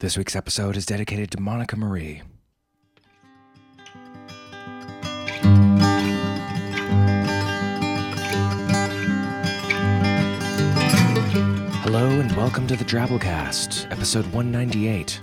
This 0.00 0.16
week's 0.16 0.36
episode 0.36 0.76
is 0.76 0.86
dedicated 0.86 1.32
to 1.32 1.40
Monica 1.40 1.76
Marie. 1.76 2.22
Hello 11.82 12.08
and 12.08 12.30
welcome 12.36 12.68
to 12.68 12.76
the 12.76 12.84
Drabblecast, 12.84 13.90
episode 13.90 14.24
198. 14.26 15.20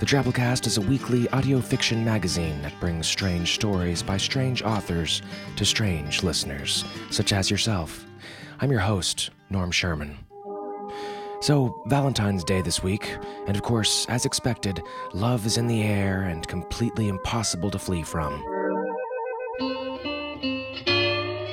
The 0.00 0.06
Drabblecast 0.06 0.66
is 0.66 0.78
a 0.78 0.80
weekly 0.80 1.28
audio 1.28 1.60
fiction 1.60 2.02
magazine 2.02 2.62
that 2.62 2.80
brings 2.80 3.06
strange 3.06 3.56
stories 3.56 4.02
by 4.02 4.16
strange 4.16 4.62
authors 4.62 5.20
to 5.56 5.66
strange 5.66 6.22
listeners, 6.22 6.82
such 7.10 7.34
as 7.34 7.50
yourself. 7.50 8.06
I'm 8.58 8.70
your 8.70 8.80
host, 8.80 9.28
Norm 9.50 9.70
Sherman. 9.70 10.16
So, 11.40 11.80
Valentine's 11.86 12.42
Day 12.42 12.62
this 12.62 12.82
week, 12.82 13.16
and 13.46 13.56
of 13.56 13.62
course, 13.62 14.06
as 14.08 14.24
expected, 14.24 14.82
love 15.14 15.46
is 15.46 15.56
in 15.56 15.68
the 15.68 15.82
air 15.82 16.22
and 16.22 16.46
completely 16.46 17.08
impossible 17.08 17.70
to 17.70 17.78
flee 17.78 18.02
from. 18.02 18.42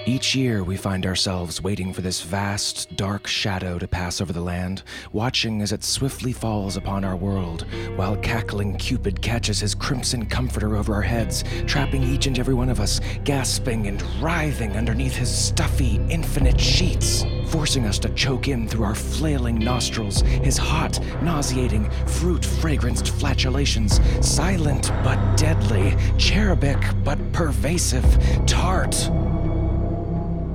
Each 0.07 0.33
year, 0.33 0.63
we 0.63 0.75
find 0.75 1.05
ourselves 1.05 1.61
waiting 1.61 1.93
for 1.93 2.01
this 2.01 2.21
vast, 2.21 2.95
dark 2.95 3.27
shadow 3.27 3.77
to 3.77 3.87
pass 3.87 4.21
over 4.21 4.33
the 4.33 4.41
land, 4.41 4.81
watching 5.11 5.61
as 5.61 5.71
it 5.71 5.83
swiftly 5.83 6.33
falls 6.33 6.77
upon 6.77 7.03
our 7.03 7.15
world, 7.15 7.65
while 7.95 8.15
cackling 8.17 8.77
Cupid 8.77 9.21
catches 9.21 9.59
his 9.59 9.75
crimson 9.75 10.25
comforter 10.25 10.75
over 10.75 10.95
our 10.95 11.01
heads, 11.01 11.43
trapping 11.67 12.01
each 12.03 12.25
and 12.25 12.39
every 12.39 12.53
one 12.55 12.69
of 12.69 12.79
us, 12.79 13.01
gasping 13.23 13.87
and 13.87 14.01
writhing 14.21 14.77
underneath 14.77 15.15
his 15.15 15.35
stuffy, 15.35 15.99
infinite 16.09 16.59
sheets, 16.59 17.23
forcing 17.55 17.85
us 17.85 17.97
to 17.97 18.09
choke 18.09 18.49
in 18.49 18.67
through 18.67 18.83
our 18.83 18.93
flailing 18.93 19.57
nostrils, 19.57 20.19
his 20.43 20.57
hot, 20.57 20.99
nauseating, 21.21 21.89
fruit 22.05 22.41
fragranced 22.41 23.07
flatulations, 23.07 24.01
silent 24.19 24.91
but 25.05 25.37
deadly, 25.37 25.95
cherubic 26.17 26.77
but 27.05 27.17
pervasive, 27.31 28.03
tart 28.45 29.09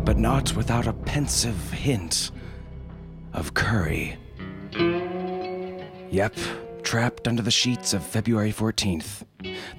but 0.04 0.18
not 0.18 0.54
without 0.54 0.86
a 0.86 0.92
pensive 0.92 1.70
hint 1.70 2.32
of 3.32 3.54
curry. 3.54 4.18
Yep, 6.10 6.36
trapped 6.82 7.26
under 7.26 7.40
the 7.40 7.50
sheets 7.50 7.94
of 7.94 8.04
February 8.04 8.52
14th. 8.52 9.22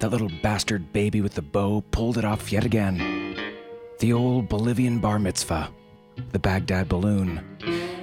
That 0.00 0.10
little 0.10 0.30
bastard 0.42 0.92
baby 0.92 1.20
with 1.20 1.34
the 1.34 1.42
bow 1.42 1.84
pulled 1.92 2.18
it 2.18 2.24
off 2.24 2.50
yet 2.50 2.64
again. 2.64 3.36
The 4.00 4.12
old 4.12 4.48
Bolivian 4.48 4.98
bar 4.98 5.20
mitzvah, 5.20 5.70
the 6.32 6.38
Baghdad 6.38 6.88
balloon, 6.88 7.40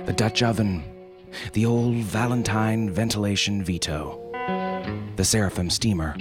the 0.05 0.13
Dutch 0.13 0.43
oven, 0.43 0.83
the 1.53 1.65
old 1.65 1.95
Valentine 1.95 2.89
ventilation 2.89 3.63
veto, 3.63 4.19
the 5.15 5.23
Seraphim 5.23 5.69
steamer, 5.69 6.15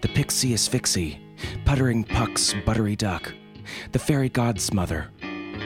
the 0.00 0.08
Pixie 0.08 0.54
asphyxie, 0.54 1.20
puttering 1.64 2.04
puck's 2.04 2.54
buttery 2.64 2.96
duck, 2.96 3.32
the 3.92 3.98
fairy 3.98 4.28
god's 4.28 4.72
mother, 4.72 5.08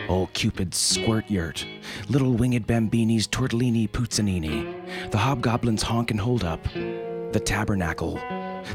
Old 0.09 0.33
Cupid's 0.35 0.77
squirt 0.77 1.29
yurt, 1.31 1.67
little 2.09 2.33
winged 2.33 2.67
bambini's 2.67 3.27
tortellini 3.27 3.91
puzzanini, 3.91 5.11
the 5.11 5.19
hobgoblin's 5.19 5.83
honk 5.83 6.11
and 6.11 6.21
hold 6.21 6.45
up, 6.45 6.63
the 6.75 7.43
tabernacle, 7.45 8.15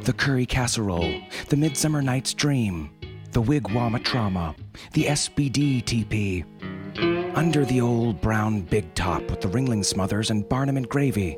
the 0.04 0.14
curry 0.14 0.46
casserole, 0.46 1.22
the 1.50 1.58
midsummer 1.58 2.02
night's 2.02 2.34
dream, 2.34 2.90
the 3.32 3.42
wigwam 3.42 4.02
trauma, 4.04 4.56
the 4.94 5.06
SBD 5.06 5.84
TP, 5.84 6.44
under 7.36 7.66
the 7.66 7.82
old 7.82 8.22
brown 8.22 8.62
big 8.62 8.94
top 8.94 9.22
with 9.30 9.42
the 9.42 9.48
ringling 9.48 9.84
smothers 9.84 10.30
and 10.30 10.48
Barnum 10.48 10.78
and 10.78 10.88
gravy, 10.88 11.36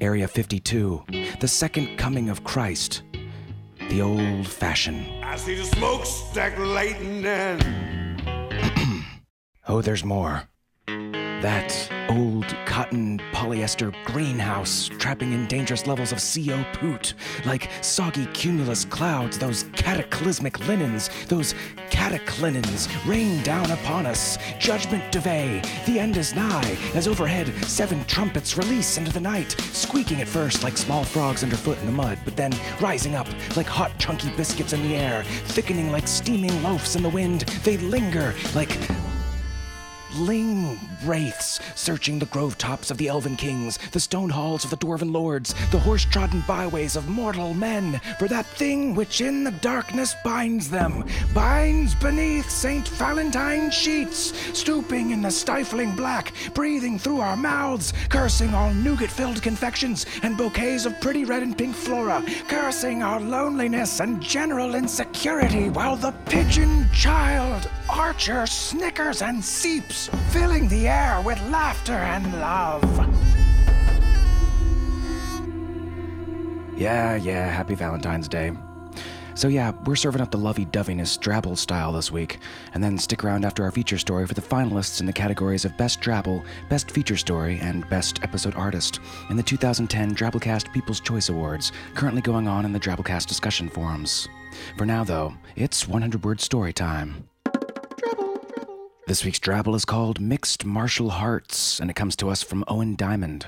Area 0.00 0.28
52, 0.28 1.04
the 1.40 1.48
second 1.48 1.96
coming 1.96 2.28
of 2.28 2.44
Christ, 2.44 3.02
the 3.90 4.02
old 4.02 4.46
fashioned. 4.46 5.06
I 5.24 5.36
see 5.36 5.54
the 5.54 5.64
smokestack 5.64 6.58
lighting 6.58 7.24
and 7.24 7.62
Oh, 9.68 9.82
there's 9.82 10.04
more. 10.04 10.48
That 11.40 11.88
old 12.08 12.46
cotton 12.66 13.20
polyester 13.32 13.94
greenhouse 14.04 14.88
trapping 14.98 15.32
in 15.32 15.46
dangerous 15.46 15.86
levels 15.86 16.10
of 16.10 16.18
CO 16.18 16.64
poot, 16.72 17.14
like 17.44 17.70
soggy 17.80 18.26
cumulus 18.26 18.84
clouds, 18.84 19.38
those 19.38 19.64
cataclysmic 19.74 20.66
linens, 20.66 21.10
those 21.28 21.54
cataclinens 21.90 22.88
rain 23.06 23.40
down 23.44 23.70
upon 23.70 24.04
us. 24.04 24.36
Judgment 24.58 25.12
duvet, 25.12 25.64
the 25.86 26.00
end 26.00 26.16
is 26.16 26.34
nigh, 26.34 26.76
as 26.96 27.06
overhead 27.06 27.46
seven 27.64 28.04
trumpets 28.06 28.56
release 28.56 28.98
into 28.98 29.12
the 29.12 29.20
night, 29.20 29.52
squeaking 29.72 30.20
at 30.20 30.26
first 30.26 30.64
like 30.64 30.76
small 30.76 31.04
frogs 31.04 31.44
underfoot 31.44 31.78
in 31.78 31.86
the 31.86 31.92
mud, 31.92 32.18
but 32.24 32.36
then 32.36 32.52
rising 32.80 33.14
up 33.14 33.28
like 33.56 33.66
hot 33.66 33.96
chunky 33.98 34.30
biscuits 34.36 34.72
in 34.72 34.82
the 34.82 34.96
air, 34.96 35.22
thickening 35.46 35.92
like 35.92 36.08
steaming 36.08 36.62
loaves 36.64 36.96
in 36.96 37.02
the 37.04 37.08
wind. 37.08 37.42
They 37.62 37.76
linger 37.76 38.34
like 38.56 38.76
Ling 40.18 40.78
wraiths 41.04 41.60
searching 41.74 42.18
the 42.18 42.26
grove 42.26 42.58
tops 42.58 42.90
of 42.90 42.98
the 42.98 43.08
elven 43.08 43.36
kings, 43.36 43.78
the 43.92 44.00
stone 44.00 44.30
halls 44.30 44.64
of 44.64 44.70
the 44.70 44.76
dwarven 44.76 45.12
lords, 45.12 45.54
the 45.70 45.78
horse 45.78 46.04
trodden 46.04 46.42
byways 46.46 46.96
of 46.96 47.08
mortal 47.08 47.54
men, 47.54 48.00
for 48.18 48.26
that 48.26 48.46
thing 48.46 48.94
which 48.94 49.20
in 49.20 49.44
the 49.44 49.50
darkness 49.50 50.14
binds 50.24 50.68
them, 50.68 51.04
binds 51.32 51.94
beneath 51.94 52.50
St. 52.50 52.86
Valentine's 52.88 53.74
sheets, 53.74 54.32
stooping 54.58 55.10
in 55.10 55.22
the 55.22 55.30
stifling 55.30 55.94
black, 55.94 56.32
breathing 56.54 56.98
through 56.98 57.20
our 57.20 57.36
mouths, 57.36 57.92
cursing 58.08 58.52
all 58.54 58.74
nougat 58.74 59.10
filled 59.10 59.40
confections 59.42 60.04
and 60.22 60.36
bouquets 60.36 60.84
of 60.84 61.00
pretty 61.00 61.24
red 61.24 61.42
and 61.42 61.56
pink 61.56 61.74
flora, 61.74 62.24
cursing 62.48 63.02
our 63.02 63.20
loneliness 63.20 64.00
and 64.00 64.20
general 64.20 64.74
insecurity, 64.74 65.70
while 65.70 65.96
the 65.96 66.12
pigeon 66.26 66.88
child 66.92 67.70
archer 67.90 68.46
snickers 68.46 69.22
and 69.22 69.44
seeps, 69.44 70.08
filling 70.30 70.68
the 70.68 70.88
air 70.88 71.20
with 71.24 71.40
laughter 71.50 71.92
and 71.92 72.40
love. 72.40 72.82
Yeah, 76.76 77.16
yeah, 77.16 77.48
happy 77.48 77.74
Valentine's 77.74 78.28
Day. 78.28 78.52
So, 79.34 79.46
yeah, 79.46 79.70
we're 79.84 79.94
serving 79.94 80.20
up 80.20 80.32
the 80.32 80.36
lovey 80.36 80.66
doveyness 80.66 81.16
Drabble 81.16 81.56
style 81.56 81.92
this 81.92 82.10
week, 82.10 82.38
and 82.74 82.82
then 82.82 82.98
stick 82.98 83.22
around 83.22 83.44
after 83.44 83.62
our 83.62 83.70
feature 83.70 83.96
story 83.98 84.26
for 84.26 84.34
the 84.34 84.40
finalists 84.40 84.98
in 84.98 85.06
the 85.06 85.12
categories 85.12 85.64
of 85.64 85.76
Best 85.76 86.00
Drabble, 86.00 86.44
Best 86.68 86.90
Feature 86.90 87.16
Story, 87.16 87.60
and 87.60 87.88
Best 87.88 88.20
Episode 88.24 88.56
Artist 88.56 88.98
in 89.30 89.36
the 89.36 89.42
2010 89.44 90.16
Drabblecast 90.16 90.72
People's 90.72 90.98
Choice 90.98 91.28
Awards, 91.28 91.70
currently 91.94 92.20
going 92.20 92.48
on 92.48 92.64
in 92.64 92.72
the 92.72 92.80
Drabblecast 92.80 93.26
discussion 93.26 93.68
forums. 93.68 94.28
For 94.76 94.84
now, 94.84 95.04
though, 95.04 95.34
it's 95.54 95.86
100 95.86 96.24
word 96.24 96.40
story 96.40 96.72
time. 96.72 97.27
This 99.08 99.24
week's 99.24 99.38
Drabble 99.38 99.74
is 99.74 99.86
called 99.86 100.20
Mixed 100.20 100.66
Martial 100.66 101.08
Hearts, 101.08 101.80
and 101.80 101.88
it 101.88 101.96
comes 101.96 102.14
to 102.16 102.28
us 102.28 102.42
from 102.42 102.62
Owen 102.68 102.94
Diamond. 102.94 103.46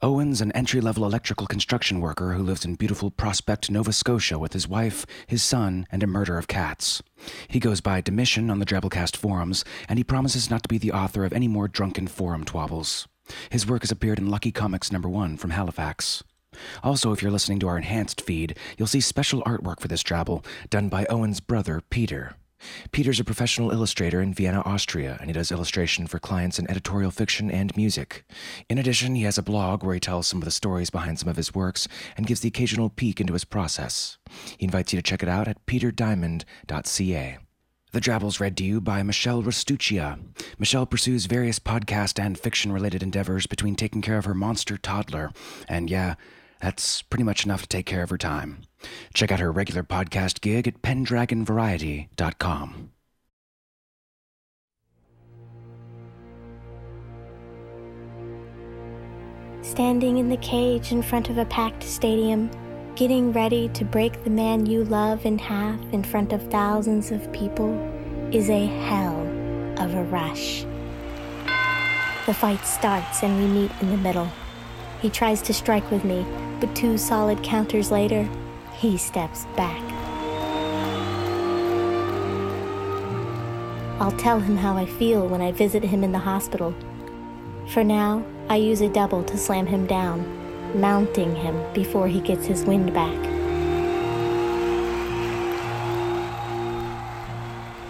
Owen's 0.00 0.40
an 0.40 0.50
entry 0.52 0.80
level 0.80 1.04
electrical 1.04 1.46
construction 1.46 2.00
worker 2.00 2.32
who 2.32 2.42
lives 2.42 2.64
in 2.64 2.76
beautiful 2.76 3.10
Prospect, 3.10 3.70
Nova 3.70 3.92
Scotia 3.92 4.38
with 4.38 4.54
his 4.54 4.66
wife, 4.66 5.04
his 5.26 5.42
son, 5.42 5.86
and 5.92 6.02
a 6.02 6.06
murder 6.06 6.38
of 6.38 6.48
cats. 6.48 7.02
He 7.48 7.60
goes 7.60 7.82
by 7.82 8.00
Demission 8.00 8.48
on 8.48 8.60
the 8.60 8.64
Drabblecast 8.64 9.14
forums, 9.14 9.62
and 9.90 9.98
he 9.98 10.04
promises 10.04 10.48
not 10.48 10.62
to 10.62 10.70
be 10.70 10.78
the 10.78 10.92
author 10.92 11.26
of 11.26 11.34
any 11.34 11.48
more 11.48 11.68
drunken 11.68 12.06
forum 12.06 12.42
twabbles. 12.42 13.06
His 13.50 13.66
work 13.66 13.82
has 13.82 13.90
appeared 13.90 14.18
in 14.18 14.30
Lucky 14.30 14.52
Comics 14.52 14.90
number 14.90 15.10
one 15.10 15.36
from 15.36 15.50
Halifax. 15.50 16.24
Also, 16.82 17.12
if 17.12 17.20
you're 17.20 17.30
listening 17.30 17.58
to 17.58 17.68
our 17.68 17.76
enhanced 17.76 18.22
feed, 18.22 18.56
you'll 18.78 18.88
see 18.88 19.02
special 19.02 19.42
artwork 19.42 19.80
for 19.80 19.88
this 19.88 20.02
Drabble 20.02 20.42
done 20.70 20.88
by 20.88 21.04
Owen's 21.10 21.40
brother, 21.40 21.82
Peter. 21.90 22.36
Peter's 22.92 23.20
a 23.20 23.24
professional 23.24 23.70
illustrator 23.70 24.20
in 24.20 24.34
Vienna, 24.34 24.62
Austria, 24.64 25.16
and 25.20 25.28
he 25.28 25.32
does 25.32 25.52
illustration 25.52 26.06
for 26.06 26.18
clients 26.18 26.58
in 26.58 26.70
editorial 26.70 27.10
fiction 27.10 27.50
and 27.50 27.76
music. 27.76 28.24
In 28.68 28.78
addition, 28.78 29.14
he 29.14 29.22
has 29.22 29.38
a 29.38 29.42
blog 29.42 29.82
where 29.82 29.94
he 29.94 30.00
tells 30.00 30.26
some 30.26 30.40
of 30.40 30.44
the 30.44 30.50
stories 30.50 30.90
behind 30.90 31.18
some 31.18 31.28
of 31.28 31.36
his 31.36 31.54
works 31.54 31.88
and 32.16 32.26
gives 32.26 32.40
the 32.40 32.48
occasional 32.48 32.90
peek 32.90 33.20
into 33.20 33.32
his 33.32 33.44
process. 33.44 34.18
He 34.58 34.64
invites 34.64 34.92
you 34.92 34.98
to 34.98 35.02
check 35.02 35.22
it 35.22 35.28
out 35.28 35.48
at 35.48 35.64
peterdiamond.ca. 35.66 37.38
The 37.94 38.00
Drabble's 38.00 38.40
read 38.40 38.56
to 38.56 38.64
you 38.64 38.80
by 38.80 39.04
Michelle 39.04 39.40
Restuccia. 39.40 40.18
Michelle 40.58 40.84
pursues 40.84 41.26
various 41.26 41.60
podcast 41.60 42.18
and 42.18 42.36
fiction 42.36 42.72
related 42.72 43.04
endeavors 43.04 43.46
between 43.46 43.76
taking 43.76 44.02
care 44.02 44.18
of 44.18 44.24
her 44.24 44.34
monster 44.34 44.76
toddler, 44.76 45.30
and 45.68 45.88
yeah, 45.88 46.16
that's 46.64 47.02
pretty 47.02 47.24
much 47.24 47.44
enough 47.44 47.62
to 47.62 47.68
take 47.68 47.84
care 47.84 48.02
of 48.02 48.10
her 48.10 48.18
time. 48.18 48.62
Check 49.12 49.30
out 49.30 49.40
her 49.40 49.52
regular 49.52 49.82
podcast 49.82 50.40
gig 50.40 50.66
at 50.66 50.82
pendragonvariety.com. 50.82 52.90
Standing 59.60 60.18
in 60.18 60.28
the 60.28 60.36
cage 60.38 60.92
in 60.92 61.02
front 61.02 61.30
of 61.30 61.38
a 61.38 61.44
packed 61.46 61.82
stadium, 61.82 62.50
getting 62.96 63.32
ready 63.32 63.68
to 63.70 63.84
break 63.84 64.22
the 64.22 64.30
man 64.30 64.66
you 64.66 64.84
love 64.84 65.26
in 65.26 65.38
half 65.38 65.80
in 65.92 66.02
front 66.02 66.32
of 66.32 66.42
thousands 66.50 67.10
of 67.10 67.32
people 67.32 67.72
is 68.30 68.50
a 68.50 68.66
hell 68.66 69.20
of 69.78 69.94
a 69.94 70.04
rush. 70.04 70.64
The 72.26 72.34
fight 72.34 72.64
starts 72.64 73.22
and 73.22 73.38
we 73.38 73.46
meet 73.46 73.70
in 73.80 73.90
the 73.90 73.96
middle. 73.96 74.30
He 75.04 75.10
tries 75.10 75.42
to 75.42 75.52
strike 75.52 75.90
with 75.90 76.02
me, 76.02 76.24
but 76.60 76.74
two 76.74 76.96
solid 76.96 77.42
counters 77.42 77.90
later, 77.90 78.26
he 78.72 78.96
steps 78.96 79.44
back. 79.54 79.82
I'll 84.00 84.16
tell 84.16 84.40
him 84.40 84.56
how 84.56 84.78
I 84.78 84.86
feel 84.86 85.28
when 85.28 85.42
I 85.42 85.52
visit 85.52 85.84
him 85.84 86.04
in 86.04 86.12
the 86.12 86.18
hospital. 86.18 86.74
For 87.68 87.84
now, 87.84 88.24
I 88.48 88.56
use 88.56 88.80
a 88.80 88.88
double 88.88 89.22
to 89.24 89.36
slam 89.36 89.66
him 89.66 89.84
down, 89.84 90.24
mounting 90.80 91.36
him 91.36 91.62
before 91.74 92.08
he 92.08 92.20
gets 92.22 92.46
his 92.46 92.64
wind 92.64 92.94
back. 92.94 93.22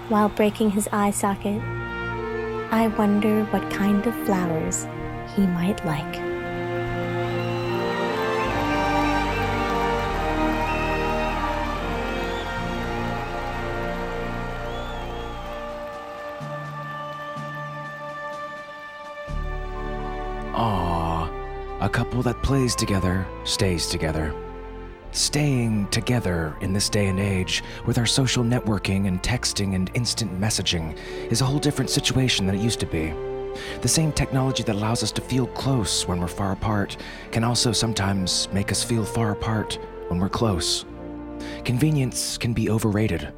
While 0.09 0.31
breaking 0.31 0.73
his 0.73 0.89
eye 0.91 1.13
socket, 1.13 1.63
I 2.73 2.93
wonder 2.99 3.45
what 3.45 3.71
kind 3.71 4.05
of 4.05 4.17
flowers 4.27 4.89
he 5.37 5.47
might 5.47 5.87
like. 5.87 6.34
Aww, 20.55 21.81
a 21.81 21.89
couple 21.89 22.23
that 22.23 22.41
plays 22.45 22.77
together 22.77 23.27
stays 23.43 23.89
together. 23.89 24.33
Staying 25.11 25.89
together 25.89 26.56
in 26.61 26.73
this 26.73 26.89
day 26.89 27.09
and 27.09 27.19
age 27.19 27.65
with 27.87 27.99
our 27.99 28.06
social 28.06 28.45
networking 28.45 29.09
and 29.09 29.21
texting 29.21 29.75
and 29.75 29.91
instant 29.95 30.41
messaging 30.41 30.97
is 31.29 31.41
a 31.41 31.45
whole 31.45 31.59
different 31.59 31.91
situation 31.91 32.47
than 32.47 32.55
it 32.55 32.61
used 32.61 32.79
to 32.79 32.87
be. 32.87 33.12
The 33.81 33.89
same 33.89 34.12
technology 34.12 34.62
that 34.62 34.77
allows 34.77 35.03
us 35.03 35.11
to 35.12 35.21
feel 35.21 35.49
close 35.49 36.06
when 36.06 36.21
we're 36.21 36.29
far 36.29 36.53
apart 36.53 36.99
can 37.33 37.43
also 37.43 37.73
sometimes 37.73 38.49
make 38.53 38.71
us 38.71 38.85
feel 38.85 39.05
far 39.05 39.33
apart 39.33 39.81
when 40.06 40.21
we're 40.21 40.29
close. 40.29 40.85
Convenience 41.65 42.39
can 42.39 42.53
be 42.53 42.71
overrated. 42.71 43.33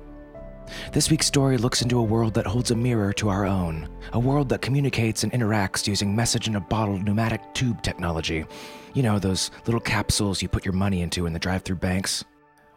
This 0.92 1.10
week's 1.10 1.26
story 1.26 1.58
looks 1.58 1.82
into 1.82 1.98
a 1.98 2.02
world 2.02 2.34
that 2.34 2.46
holds 2.46 2.70
a 2.70 2.76
mirror 2.76 3.12
to 3.14 3.28
our 3.28 3.46
own, 3.46 3.88
a 4.12 4.18
world 4.18 4.48
that 4.48 4.62
communicates 4.62 5.24
and 5.24 5.32
interacts 5.32 5.86
using 5.86 6.14
message 6.14 6.48
in 6.48 6.56
a 6.56 6.60
bottle 6.60 6.98
pneumatic 6.98 7.40
tube 7.54 7.82
technology. 7.82 8.44
You 8.94 9.02
know, 9.02 9.18
those 9.18 9.50
little 9.66 9.80
capsules 9.80 10.42
you 10.42 10.48
put 10.48 10.64
your 10.64 10.74
money 10.74 11.02
into 11.02 11.26
in 11.26 11.32
the 11.32 11.38
drive 11.38 11.62
through 11.62 11.76
banks? 11.76 12.24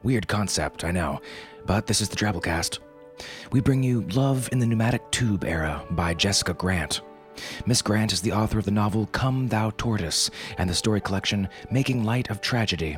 Weird 0.03 0.27
concept, 0.27 0.83
I 0.83 0.91
know, 0.91 1.21
but 1.65 1.88
this 1.88 2.01
is 2.01 2.09
the 2.09 2.15
Drabblecast. 2.15 2.80
We 3.51 3.59
bring 3.59 3.83
you 3.83 4.01
Love 4.12 4.50
in 4.51 4.59
the 4.59 4.65
Pneumatic 4.65 5.09
Tube 5.12 5.44
Era 5.44 5.83
by 5.91 6.13
Jessica 6.13 6.53
Grant. 6.53 7.01
Miss 7.65 7.81
Grant 7.81 8.13
is 8.13 8.21
the 8.21 8.31
author 8.31 8.59
of 8.59 8.65
the 8.65 8.71
novel 8.71 9.07
Come 9.07 9.47
Thou 9.47 9.71
Tortoise 9.71 10.30
and 10.57 10.69
the 10.69 10.75
story 10.75 11.01
collection 11.01 11.47
Making 11.71 12.03
Light 12.03 12.30
of 12.30 12.41
Tragedy. 12.41 12.97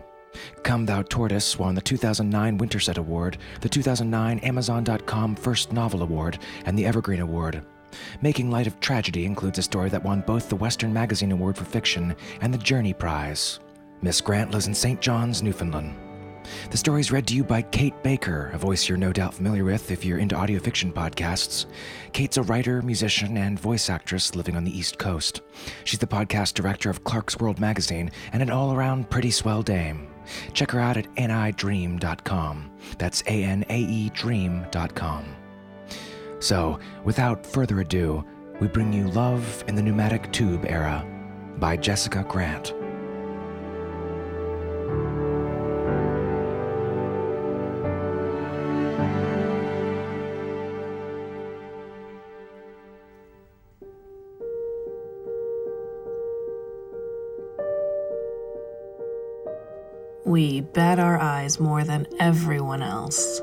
Come 0.63 0.85
Thou 0.85 1.01
Tortoise 1.03 1.57
won 1.57 1.75
the 1.75 1.81
2009 1.81 2.57
Winterset 2.57 2.97
Award, 2.97 3.37
the 3.61 3.69
2009 3.69 4.39
Amazon.com 4.39 5.35
First 5.35 5.71
Novel 5.71 6.03
Award, 6.03 6.39
and 6.65 6.77
the 6.77 6.85
Evergreen 6.85 7.21
Award. 7.21 7.63
Making 8.21 8.49
Light 8.49 8.67
of 8.67 8.79
Tragedy 8.79 9.25
includes 9.25 9.59
a 9.59 9.63
story 9.63 9.89
that 9.89 10.03
won 10.03 10.21
both 10.21 10.49
the 10.49 10.55
Western 10.55 10.93
Magazine 10.93 11.31
Award 11.31 11.57
for 11.57 11.65
Fiction 11.65 12.15
and 12.41 12.53
the 12.53 12.57
Journey 12.57 12.93
Prize. 12.93 13.59
Miss 14.01 14.21
Grant 14.21 14.51
lives 14.51 14.67
in 14.67 14.73
St. 14.73 15.01
John's, 15.01 15.43
Newfoundland. 15.43 15.95
The 16.71 16.77
story 16.77 17.01
is 17.01 17.11
read 17.11 17.27
to 17.27 17.35
you 17.35 17.43
by 17.43 17.61
Kate 17.61 18.01
Baker, 18.01 18.49
a 18.53 18.57
voice 18.57 18.89
you're 18.89 18.97
no 18.97 19.13
doubt 19.13 19.33
familiar 19.33 19.63
with 19.63 19.91
if 19.91 20.03
you're 20.03 20.17
into 20.17 20.35
audio 20.35 20.59
fiction 20.59 20.91
podcasts. 20.91 21.65
Kate's 22.13 22.37
a 22.37 22.43
writer, 22.43 22.81
musician, 22.81 23.37
and 23.37 23.59
voice 23.59 23.89
actress 23.89 24.35
living 24.35 24.55
on 24.55 24.63
the 24.63 24.75
East 24.75 24.97
Coast. 24.97 25.41
She's 25.83 25.99
the 25.99 26.07
podcast 26.07 26.53
director 26.53 26.89
of 26.89 27.03
Clarkesworld 27.03 27.59
magazine 27.59 28.11
and 28.33 28.41
an 28.41 28.49
all 28.49 28.73
around 28.73 29.09
pretty 29.09 29.31
swell 29.31 29.61
dame. 29.61 30.10
Check 30.53 30.71
her 30.71 30.79
out 30.79 30.97
at 30.97 31.13
anaedream.com. 31.15 32.71
That's 32.97 33.23
A 33.27 33.43
N 33.43 33.65
A 33.69 33.79
E 33.79 34.09
dream.com. 34.09 35.25
So, 36.39 36.79
without 37.03 37.45
further 37.45 37.81
ado, 37.81 38.25
we 38.59 38.67
bring 38.67 38.91
you 38.91 39.07
Love 39.09 39.63
in 39.67 39.75
the 39.75 39.81
Pneumatic 39.81 40.31
Tube 40.31 40.65
Era 40.67 41.05
by 41.57 41.77
Jessica 41.77 42.25
Grant. 42.27 42.73
We 60.31 60.61
bat 60.61 60.97
our 60.97 61.19
eyes 61.19 61.59
more 61.59 61.83
than 61.83 62.07
everyone 62.17 62.81
else. 62.81 63.41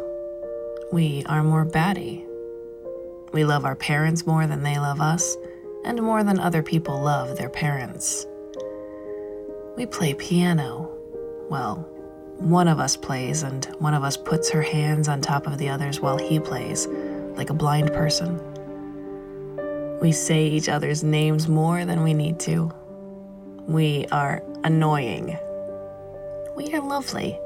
We 0.90 1.22
are 1.26 1.44
more 1.44 1.66
batty. 1.66 2.24
We 3.30 3.44
love 3.44 3.66
our 3.66 3.76
parents 3.76 4.26
more 4.26 4.46
than 4.46 4.62
they 4.62 4.78
love 4.78 4.98
us, 4.98 5.36
and 5.84 6.00
more 6.00 6.24
than 6.24 6.40
other 6.40 6.62
people 6.62 6.98
love 6.98 7.36
their 7.36 7.50
parents. 7.50 8.26
We 9.76 9.84
play 9.84 10.14
piano. 10.14 10.90
Well, 11.50 11.86
one 12.38 12.68
of 12.68 12.80
us 12.80 12.96
plays, 12.96 13.42
and 13.42 13.66
one 13.80 13.92
of 13.92 14.02
us 14.02 14.16
puts 14.16 14.48
her 14.48 14.62
hands 14.62 15.08
on 15.08 15.20
top 15.20 15.46
of 15.46 15.58
the 15.58 15.68
others 15.68 16.00
while 16.00 16.16
he 16.16 16.40
plays, 16.40 16.86
like 17.36 17.50
a 17.50 17.54
blind 17.54 17.92
person. 17.92 18.40
We 20.00 20.12
say 20.12 20.46
each 20.46 20.70
other's 20.70 21.04
names 21.04 21.48
more 21.48 21.84
than 21.84 22.02
we 22.02 22.14
need 22.14 22.40
to. 22.40 22.72
We 23.66 24.06
are 24.10 24.42
annoying 24.64 25.38
we 26.58 26.74
are 26.74 26.80
lovely. 26.80 27.38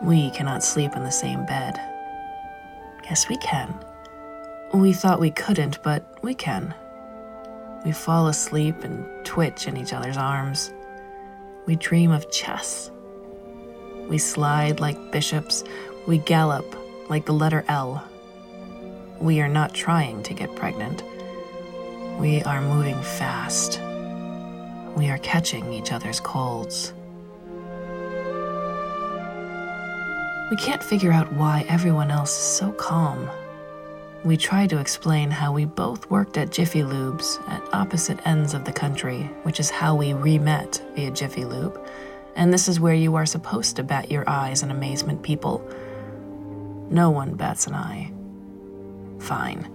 We 0.00 0.30
cannot 0.30 0.62
sleep 0.62 0.94
in 0.94 1.02
the 1.02 1.10
same 1.10 1.44
bed. 1.44 1.74
Yes, 3.02 3.28
we 3.28 3.36
can. 3.38 3.84
We 4.72 4.92
thought 4.92 5.18
we 5.18 5.32
couldn't, 5.32 5.82
but 5.82 6.06
we 6.22 6.32
can. 6.32 6.72
We 7.84 7.90
fall 7.90 8.28
asleep 8.28 8.84
and 8.84 9.04
twitch 9.24 9.66
in 9.66 9.76
each 9.76 9.92
other's 9.92 10.16
arms. 10.16 10.72
We 11.66 11.74
dream 11.74 12.12
of 12.12 12.30
chess. 12.30 12.92
We 14.08 14.18
slide 14.18 14.78
like 14.78 15.10
bishops. 15.10 15.64
We 16.06 16.18
gallop 16.18 16.76
like 17.10 17.26
the 17.26 17.32
letter 17.32 17.64
L. 17.66 18.06
We 19.18 19.40
are 19.40 19.48
not 19.48 19.74
trying 19.74 20.22
to 20.22 20.34
get 20.34 20.54
pregnant. 20.54 21.02
We 22.20 22.40
are 22.44 22.62
moving 22.62 23.02
fast. 23.02 23.80
We 24.96 25.10
are 25.10 25.18
catching 25.18 25.72
each 25.72 25.92
other's 25.92 26.20
colds. 26.20 26.92
We 30.50 30.56
can't 30.56 30.82
figure 30.82 31.10
out 31.10 31.32
why 31.32 31.64
everyone 31.68 32.10
else 32.10 32.30
is 32.30 32.56
so 32.58 32.70
calm. 32.72 33.28
We 34.24 34.36
try 34.36 34.66
to 34.68 34.78
explain 34.78 35.30
how 35.30 35.52
we 35.52 35.64
both 35.64 36.08
worked 36.10 36.38
at 36.38 36.52
Jiffy 36.52 36.82
Lubes 36.82 37.42
at 37.48 37.62
opposite 37.74 38.24
ends 38.26 38.54
of 38.54 38.64
the 38.64 38.72
country, 38.72 39.22
which 39.42 39.58
is 39.58 39.68
how 39.68 39.96
we 39.96 40.12
re 40.12 40.38
met 40.38 40.80
via 40.94 41.10
Jiffy 41.10 41.44
Lube. 41.44 41.78
And 42.36 42.52
this 42.52 42.68
is 42.68 42.78
where 42.78 42.94
you 42.94 43.16
are 43.16 43.26
supposed 43.26 43.76
to 43.76 43.82
bat 43.82 44.10
your 44.10 44.28
eyes 44.28 44.62
in 44.62 44.70
amazement, 44.70 45.22
people. 45.22 45.66
No 46.88 47.10
one 47.10 47.34
bats 47.34 47.66
an 47.66 47.74
eye. 47.74 48.12
Fine. 49.18 49.68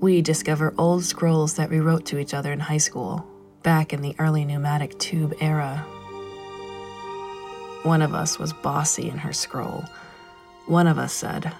We 0.00 0.22
discover 0.22 0.74
old 0.78 1.02
scrolls 1.02 1.54
that 1.54 1.70
we 1.70 1.80
wrote 1.80 2.04
to 2.06 2.18
each 2.18 2.34
other 2.34 2.52
in 2.52 2.60
high 2.60 2.78
school, 2.78 3.26
back 3.62 3.92
in 3.92 4.02
the 4.02 4.14
early 4.18 4.44
pneumatic 4.44 4.98
tube 4.98 5.34
era. 5.40 5.78
One 7.82 8.02
of 8.02 8.14
us 8.14 8.38
was 8.38 8.52
bossy 8.52 9.08
in 9.08 9.18
her 9.18 9.32
scroll. 9.32 9.84
One 10.66 10.86
of 10.86 10.98
us 10.98 11.12
said, 11.12 11.52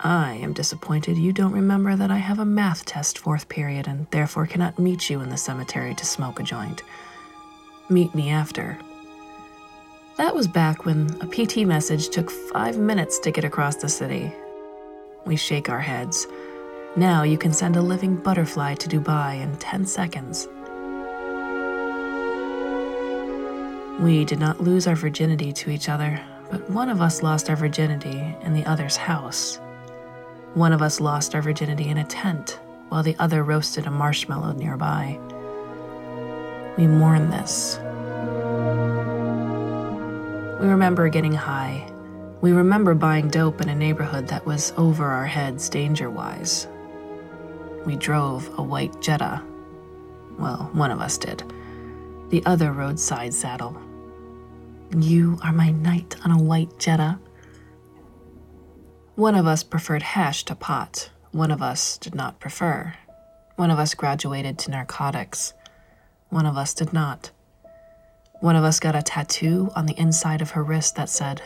I 0.00 0.34
am 0.34 0.52
disappointed 0.52 1.16
you 1.16 1.32
don't 1.32 1.52
remember 1.52 1.94
that 1.94 2.10
I 2.10 2.16
have 2.16 2.40
a 2.40 2.44
math 2.44 2.84
test 2.84 3.18
fourth 3.18 3.48
period 3.48 3.86
and 3.86 4.06
therefore 4.10 4.46
cannot 4.46 4.78
meet 4.78 5.08
you 5.08 5.20
in 5.20 5.28
the 5.28 5.36
cemetery 5.36 5.94
to 5.94 6.04
smoke 6.04 6.40
a 6.40 6.42
joint. 6.42 6.82
Meet 7.88 8.14
me 8.14 8.30
after. 8.30 8.76
That 10.18 10.34
was 10.34 10.48
back 10.48 10.84
when 10.84 11.16
a 11.20 11.26
PT 11.26 11.66
message 11.66 12.08
took 12.08 12.30
five 12.30 12.78
minutes 12.78 13.18
to 13.20 13.30
get 13.30 13.44
across 13.44 13.76
the 13.76 13.88
city. 13.88 14.32
We 15.24 15.36
shake 15.36 15.68
our 15.68 15.80
heads. 15.80 16.26
Now 16.96 17.22
you 17.22 17.38
can 17.38 17.52
send 17.52 17.76
a 17.76 17.82
living 17.82 18.16
butterfly 18.16 18.74
to 18.74 18.88
Dubai 18.88 19.40
in 19.40 19.56
10 19.56 19.86
seconds. 19.86 20.48
We 24.00 24.24
did 24.24 24.38
not 24.38 24.60
lose 24.60 24.86
our 24.86 24.96
virginity 24.96 25.52
to 25.52 25.70
each 25.70 25.88
other, 25.88 26.20
but 26.50 26.68
one 26.70 26.88
of 26.88 27.00
us 27.00 27.22
lost 27.22 27.48
our 27.50 27.56
virginity 27.56 28.34
in 28.42 28.54
the 28.54 28.64
other's 28.64 28.96
house. 28.96 29.60
One 30.54 30.72
of 30.72 30.82
us 30.82 31.00
lost 31.00 31.34
our 31.34 31.42
virginity 31.42 31.88
in 31.88 31.98
a 31.98 32.04
tent, 32.04 32.58
while 32.88 33.02
the 33.02 33.16
other 33.18 33.44
roasted 33.44 33.86
a 33.86 33.90
marshmallow 33.90 34.52
nearby. 34.52 35.18
We 36.76 36.86
mourn 36.86 37.30
this. 37.30 37.78
We 40.60 40.68
remember 40.68 41.08
getting 41.08 41.34
high. 41.34 41.90
We 42.40 42.52
remember 42.52 42.94
buying 42.94 43.28
dope 43.28 43.60
in 43.60 43.68
a 43.68 43.74
neighborhood 43.74 44.28
that 44.28 44.46
was 44.46 44.72
over 44.76 45.06
our 45.06 45.26
heads 45.26 45.68
danger 45.68 46.10
wise. 46.10 46.66
We 47.86 47.96
drove 47.96 48.48
a 48.58 48.62
white 48.62 49.00
Jetta. 49.00 49.42
Well, 50.38 50.70
one 50.72 50.90
of 50.90 51.00
us 51.00 51.18
did. 51.18 51.44
The 52.32 52.42
other 52.46 52.72
roadside 52.72 53.34
saddle. 53.34 53.76
You 54.96 55.38
are 55.44 55.52
my 55.52 55.70
knight 55.70 56.16
on 56.24 56.30
a 56.30 56.42
white 56.42 56.78
Jetta. 56.78 57.18
One 59.16 59.34
of 59.34 59.46
us 59.46 59.62
preferred 59.62 60.02
hash 60.02 60.46
to 60.46 60.54
pot. 60.54 61.10
One 61.32 61.50
of 61.50 61.60
us 61.60 61.98
did 61.98 62.14
not 62.14 62.40
prefer. 62.40 62.94
One 63.56 63.70
of 63.70 63.78
us 63.78 63.92
graduated 63.92 64.58
to 64.60 64.70
narcotics. 64.70 65.52
One 66.30 66.46
of 66.46 66.56
us 66.56 66.72
did 66.72 66.94
not. 66.94 67.32
One 68.40 68.56
of 68.56 68.64
us 68.64 68.80
got 68.80 68.96
a 68.96 69.02
tattoo 69.02 69.70
on 69.76 69.84
the 69.84 70.00
inside 70.00 70.40
of 70.40 70.52
her 70.52 70.64
wrist 70.64 70.96
that 70.96 71.10
said, 71.10 71.42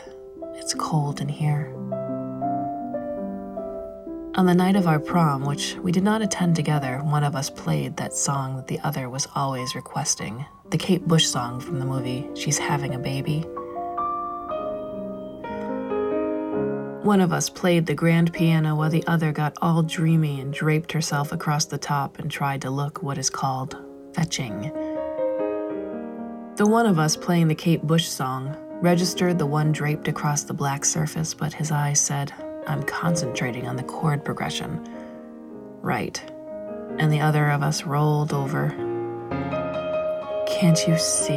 It's 0.53 0.73
cold 0.73 1.19
in 1.19 1.27
here. 1.27 1.69
On 4.35 4.45
the 4.45 4.55
night 4.55 4.77
of 4.77 4.87
our 4.87 5.01
prom, 5.01 5.43
which 5.43 5.75
we 5.75 5.91
did 5.91 6.03
not 6.03 6.21
attend 6.21 6.55
together, 6.55 6.99
one 7.03 7.25
of 7.25 7.35
us 7.35 7.49
played 7.49 7.97
that 7.97 8.13
song 8.13 8.55
that 8.55 8.67
the 8.67 8.79
other 8.79 9.09
was 9.09 9.27
always 9.35 9.75
requesting 9.75 10.45
the 10.69 10.77
Kate 10.77 11.07
Bush 11.07 11.25
song 11.25 11.61
from 11.61 11.79
the 11.79 11.85
movie 11.85 12.29
She's 12.35 12.57
Having 12.57 12.93
a 12.93 12.99
Baby. 12.99 13.45
One 17.05 17.21
of 17.21 17.31
us 17.31 17.49
played 17.49 17.85
the 17.85 17.95
grand 17.95 18.33
piano 18.33 18.75
while 18.75 18.89
the 18.89 19.05
other 19.07 19.31
got 19.31 19.57
all 19.61 19.81
dreamy 19.81 20.41
and 20.41 20.51
draped 20.51 20.91
herself 20.91 21.31
across 21.31 21.63
the 21.63 21.77
top 21.77 22.19
and 22.19 22.29
tried 22.29 22.61
to 22.63 22.69
look 22.69 23.01
what 23.01 23.17
is 23.17 23.29
called 23.29 23.77
fetching. 24.13 24.63
The 26.57 26.67
one 26.67 26.85
of 26.85 26.99
us 26.99 27.15
playing 27.15 27.47
the 27.47 27.55
Kate 27.55 27.83
Bush 27.83 28.07
song 28.07 28.57
registered 28.81 29.39
the 29.39 29.45
one 29.45 29.71
draped 29.71 30.09
across 30.09 30.43
the 30.43 30.53
black 30.53 30.83
surface, 30.83 31.33
but 31.33 31.53
his 31.53 31.71
eyes 31.71 32.01
said, 32.01 32.33
I'm 32.67 32.83
concentrating 32.83 33.67
on 33.67 33.77
the 33.77 33.83
chord 33.83 34.25
progression. 34.25 34.85
Right. 35.81 36.21
And 36.97 37.09
the 37.09 37.21
other 37.21 37.51
of 37.51 37.63
us 37.63 37.83
rolled 37.83 38.33
over. 38.33 38.86
Can't 40.57 40.87
you 40.87 40.97
see 40.97 41.35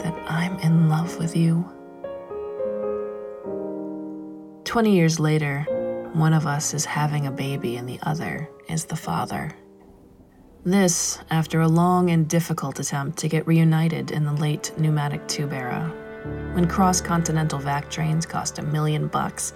that 0.00 0.12
I'm 0.26 0.58
in 0.58 0.88
love 0.88 1.16
with 1.16 1.36
you? 1.36 1.64
20 4.64 4.92
years 4.92 5.20
later, 5.20 5.60
one 6.14 6.32
of 6.32 6.44
us 6.44 6.74
is 6.74 6.84
having 6.84 7.28
a 7.28 7.30
baby 7.30 7.76
and 7.76 7.88
the 7.88 8.00
other 8.02 8.50
is 8.68 8.84
the 8.84 8.96
father. 8.96 9.54
This, 10.64 11.20
after 11.30 11.60
a 11.60 11.68
long 11.68 12.10
and 12.10 12.28
difficult 12.28 12.80
attempt 12.80 13.16
to 13.18 13.28
get 13.28 13.46
reunited 13.46 14.10
in 14.10 14.24
the 14.24 14.32
late 14.32 14.72
pneumatic 14.76 15.28
tube 15.28 15.52
era, 15.52 15.88
when 16.54 16.66
cross 16.66 17.00
continental 17.00 17.60
vac 17.60 17.90
trains 17.90 18.26
cost 18.26 18.58
a 18.58 18.62
million 18.62 19.06
bucks 19.06 19.52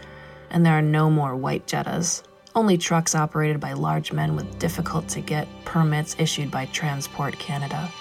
and 0.50 0.64
there 0.64 0.78
are 0.78 0.80
no 0.80 1.10
more 1.10 1.34
white 1.34 1.66
Jettas, 1.66 2.22
only 2.54 2.78
trucks 2.78 3.16
operated 3.16 3.58
by 3.58 3.72
large 3.72 4.12
men 4.12 4.36
with 4.36 4.60
difficult 4.60 5.08
to 5.08 5.20
get 5.20 5.48
permits 5.64 6.14
issued 6.20 6.52
by 6.52 6.66
Transport 6.66 7.36
Canada. 7.40 7.92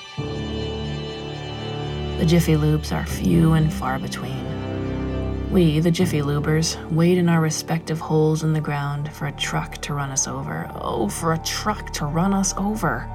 The 2.18 2.26
Jiffy 2.26 2.54
Lubes 2.54 2.96
are 2.96 3.06
few 3.06 3.54
and 3.54 3.72
far 3.72 4.00
between. 4.00 5.52
We, 5.52 5.82
the 5.82 5.92
Jiffy 5.92 6.22
Lubers, 6.22 6.82
wait 6.90 7.18
in 7.18 7.28
our 7.28 7.42
respective 7.42 8.00
holes 8.00 8.44
in 8.44 8.54
the 8.54 8.62
ground 8.62 9.12
for 9.12 9.28
a 9.28 9.34
truck 9.34 9.82
to 9.82 9.94
run 9.94 10.12
us 10.12 10.26
over. 10.26 10.72
Oh, 10.76 11.10
for 11.10 11.34
a 11.34 11.38
truck 11.40 11.92
to 11.94 12.06
run 12.06 12.34
us 12.34 12.54
over. 12.58 13.12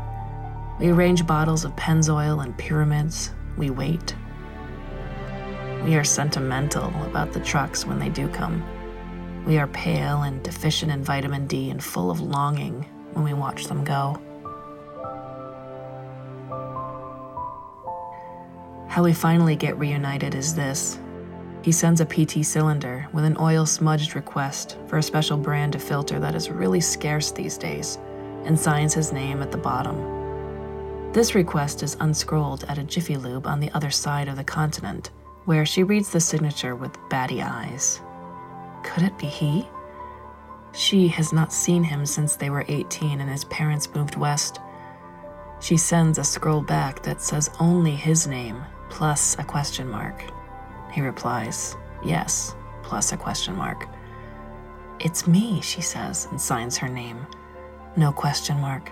We 0.79 0.91
arrange 0.91 1.27
bottles 1.27 1.65
of 1.65 1.75
Pennzoil 1.77 2.45
and 2.45 2.57
pyramids. 2.59 3.33
We 3.57 3.71
wait. 3.71 4.15
We 5.83 5.95
are 5.97 6.05
sentimental 6.05 6.93
about 7.05 7.33
the 7.33 7.41
trucks 7.41 7.87
when 7.87 7.99
they 7.99 8.11
do 8.11 8.29
come. 8.29 8.63
We 9.47 9.57
are 9.57 9.67
pale 9.69 10.25
and 10.25 10.43
deficient 10.43 10.93
in 10.93 11.03
vitamin 11.03 11.47
D 11.47 11.71
and 11.71 11.83
full 11.83 12.11
of 12.11 12.21
longing 12.21 12.87
when 13.15 13.25
we 13.25 13.33
watch 13.33 13.65
them 13.67 13.83
go. 13.83 14.21
How 18.91 19.05
we 19.05 19.13
finally 19.13 19.55
get 19.55 19.79
reunited 19.79 20.35
is 20.35 20.53
this 20.53 20.99
he 21.63 21.71
sends 21.71 22.01
a 22.01 22.05
PT 22.05 22.45
cylinder 22.45 23.07
with 23.13 23.25
an 23.25 23.37
oil 23.39 23.65
smudged 23.65 24.17
request 24.17 24.79
for 24.89 24.99
a 24.99 25.03
special 25.03 25.37
brand 25.37 25.77
of 25.77 25.83
filter 25.83 26.19
that 26.19 26.35
is 26.35 26.51
really 26.51 26.81
scarce 26.81 27.31
these 27.31 27.57
days 27.57 27.99
and 28.45 28.59
signs 28.59 28.93
his 28.93 29.13
name 29.13 29.43
at 29.43 29.53
the 29.53 29.59
bottom. 29.59 31.13
This 31.13 31.37
request 31.37 31.85
is 31.85 31.97
unscrolled 32.01 32.65
at 32.65 32.79
a 32.79 32.83
Jiffy 32.83 33.17
Lube 33.17 33.47
on 33.47 33.61
the 33.61 33.71
other 33.75 33.93
side 33.93 34.27
of 34.27 34.35
the 34.35 34.43
continent, 34.43 35.11
where 35.45 35.65
she 35.65 35.85
reads 35.85 36.11
the 36.11 36.19
signature 36.19 36.75
with 36.75 36.99
batty 37.11 37.41
eyes. 37.43 38.01
Could 38.83 39.05
it 39.05 39.17
be 39.19 39.27
he? 39.27 39.69
She 40.73 41.07
has 41.07 41.33
not 41.33 41.53
seen 41.53 41.85
him 41.85 42.05
since 42.07 42.35
they 42.35 42.51
were 42.51 42.65
18 42.67 43.21
and 43.21 43.31
his 43.31 43.45
parents 43.45 43.95
moved 43.95 44.17
west. 44.17 44.59
She 45.61 45.77
sends 45.77 46.19
a 46.19 46.25
scroll 46.25 46.63
back 46.63 47.05
that 47.05 47.23
says 47.23 47.51
only 47.61 47.95
his 47.95 48.27
name, 48.27 48.65
plus 48.91 49.39
a 49.39 49.45
question 49.45 49.89
mark. 49.89 50.23
He 50.93 51.01
replies, 51.01 51.77
Yes, 52.05 52.55
plus 52.83 53.13
a 53.13 53.17
question 53.17 53.57
mark. 53.57 53.89
It's 54.99 55.27
me, 55.27 55.61
she 55.63 55.81
says, 55.81 56.27
and 56.31 56.39
signs 56.39 56.77
her 56.77 56.89
name. 56.89 57.27
No 57.97 58.13
question 58.13 58.61
mark. 58.61 58.91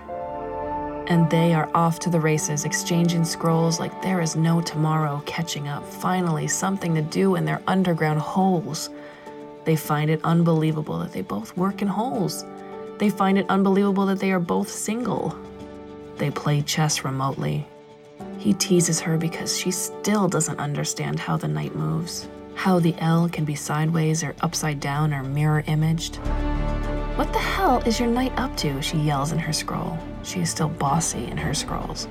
And 1.07 1.29
they 1.29 1.53
are 1.53 1.69
off 1.75 1.99
to 1.99 2.09
the 2.09 2.19
races, 2.19 2.65
exchanging 2.65 3.25
scrolls 3.25 3.79
like 3.79 4.01
there 4.01 4.21
is 4.21 4.35
no 4.35 4.61
tomorrow, 4.61 5.21
catching 5.25 5.67
up, 5.67 5.85
finally, 5.85 6.47
something 6.47 6.95
to 6.95 7.01
do 7.01 7.35
in 7.35 7.45
their 7.45 7.61
underground 7.67 8.19
holes. 8.19 8.89
They 9.65 9.75
find 9.75 10.09
it 10.09 10.21
unbelievable 10.23 10.99
that 10.99 11.11
they 11.11 11.21
both 11.21 11.55
work 11.57 11.81
in 11.81 11.87
holes. 11.87 12.45
They 12.97 13.09
find 13.09 13.37
it 13.37 13.45
unbelievable 13.49 14.05
that 14.07 14.19
they 14.19 14.31
are 14.31 14.39
both 14.39 14.69
single. 14.69 15.37
They 16.17 16.31
play 16.31 16.61
chess 16.61 17.05
remotely, 17.05 17.67
he 18.39 18.53
teases 18.53 19.01
her 19.01 19.17
because 19.17 19.57
she 19.57 19.69
still 19.69 20.29
doesn't 20.29 20.59
understand 20.59 21.19
how 21.19 21.35
the 21.35 21.47
night 21.47 21.75
moves, 21.75 22.29
how 22.55 22.79
the 22.79 22.95
L 22.99 23.27
can 23.27 23.43
be 23.43 23.53
sideways 23.53 24.23
or 24.23 24.33
upside 24.39 24.79
down 24.79 25.13
or 25.13 25.23
mirror 25.23 25.63
imaged. 25.67 26.15
What 27.17 27.33
the 27.33 27.39
hell 27.39 27.79
is 27.85 27.99
your 27.99 28.07
knight 28.07 28.31
up 28.37 28.55
to? 28.57 28.81
She 28.81 28.97
yells 28.97 29.33
in 29.33 29.39
her 29.39 29.51
scroll. 29.51 29.99
She 30.23 30.39
is 30.39 30.49
still 30.49 30.69
bossy 30.69 31.25
in 31.25 31.37
her 31.37 31.53
scrolls. 31.53 32.07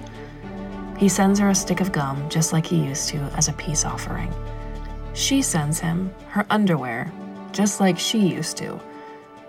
He 0.98 1.08
sends 1.08 1.40
her 1.40 1.48
a 1.48 1.54
stick 1.54 1.80
of 1.80 1.92
gum, 1.92 2.28
just 2.28 2.52
like 2.52 2.66
he 2.66 2.76
used 2.76 3.08
to, 3.08 3.16
as 3.34 3.48
a 3.48 3.54
peace 3.54 3.86
offering. 3.86 4.30
She 5.14 5.40
sends 5.40 5.80
him 5.80 6.12
her 6.28 6.44
underwear, 6.50 7.10
just 7.52 7.80
like 7.80 7.98
she 7.98 8.18
used 8.18 8.58
to. 8.58 8.78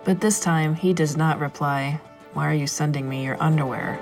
But 0.04 0.20
this 0.20 0.40
time, 0.40 0.74
he 0.74 0.94
does 0.94 1.14
not 1.14 1.40
reply, 1.40 2.00
Why 2.32 2.46
are 2.50 2.54
you 2.54 2.66
sending 2.66 3.06
me 3.06 3.24
your 3.24 3.40
underwear? 3.42 3.98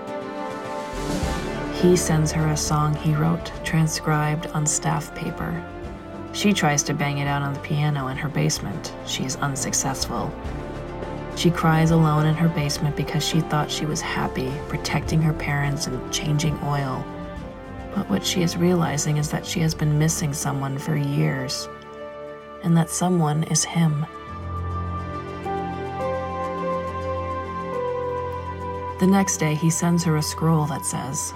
He 1.81 1.95
sends 1.95 2.33
her 2.33 2.49
a 2.49 2.57
song 2.57 2.97
he 2.97 3.15
wrote, 3.15 3.53
transcribed 3.65 4.49
on 4.49 4.67
staff 4.67 5.15
paper. 5.15 5.65
She 6.33 6.53
tries 6.53 6.83
to 6.83 6.93
bang 6.93 7.19
it 7.19 7.29
out 7.29 7.41
on 7.41 7.55
the 7.55 7.61
piano 7.61 8.09
in 8.09 8.17
her 8.17 8.29
basement. 8.29 8.93
She 9.07 9.25
is 9.25 9.37
unsuccessful. 9.37 10.33
She 11.37 11.53
cries 11.53 11.93
alone 11.93 12.27
in 12.27 12.35
her 12.35 12.49
basement 12.49 12.97
because 12.97 13.25
she 13.25 13.43
thought 13.43 13.71
she 13.71 13.87
was 13.87 14.01
happy, 14.01 14.53
protecting 14.67 15.23
her 15.23 15.33
parents 15.33 15.87
and 15.87 16.13
changing 16.13 16.59
oil. 16.65 17.05
But 17.95 18.11
what 18.11 18.27
she 18.27 18.43
is 18.43 18.57
realizing 18.57 19.17
is 19.17 19.31
that 19.31 19.47
she 19.47 19.61
has 19.61 19.73
been 19.73 20.01
missing 20.01 20.35
someone 20.35 20.79
for 20.79 20.97
years, 20.97 21.69
and 22.65 22.77
that 22.77 22.91
someone 22.91 23.45
is 23.45 23.63
him. 23.63 24.05
The 28.99 29.07
next 29.07 29.37
day, 29.37 29.55
he 29.55 29.71
sends 29.71 30.03
her 30.03 30.17
a 30.17 30.23
scroll 30.23 30.67
that 30.67 30.85
says, 30.85 31.33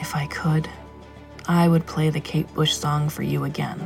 if 0.00 0.16
I 0.16 0.26
could, 0.26 0.68
I 1.46 1.68
would 1.68 1.86
play 1.86 2.10
the 2.10 2.20
Kate 2.20 2.52
Bush 2.54 2.72
song 2.72 3.08
for 3.08 3.22
you 3.22 3.44
again. 3.44 3.80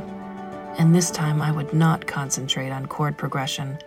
And 0.77 0.93
this 0.93 1.11
time 1.11 1.41
I 1.41 1.51
would 1.51 1.73
not 1.73 2.07
concentrate 2.07 2.71
on 2.71 2.85
chord 2.85 3.17
progression, 3.17 3.77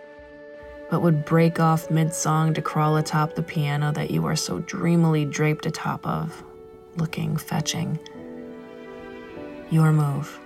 but 0.89 1.01
would 1.01 1.25
break 1.25 1.59
off 1.59 1.91
mid 1.91 2.13
song 2.13 2.53
to 2.53 2.61
crawl 2.61 2.97
atop 2.97 3.35
the 3.35 3.43
piano 3.43 3.91
that 3.93 4.11
you 4.11 4.25
are 4.25 4.35
so 4.35 4.59
dreamily 4.59 5.25
draped 5.25 5.65
atop 5.65 6.05
of, 6.05 6.43
looking 6.95 7.37
fetching. 7.37 7.99
Your 9.69 9.91
move. 9.91 10.39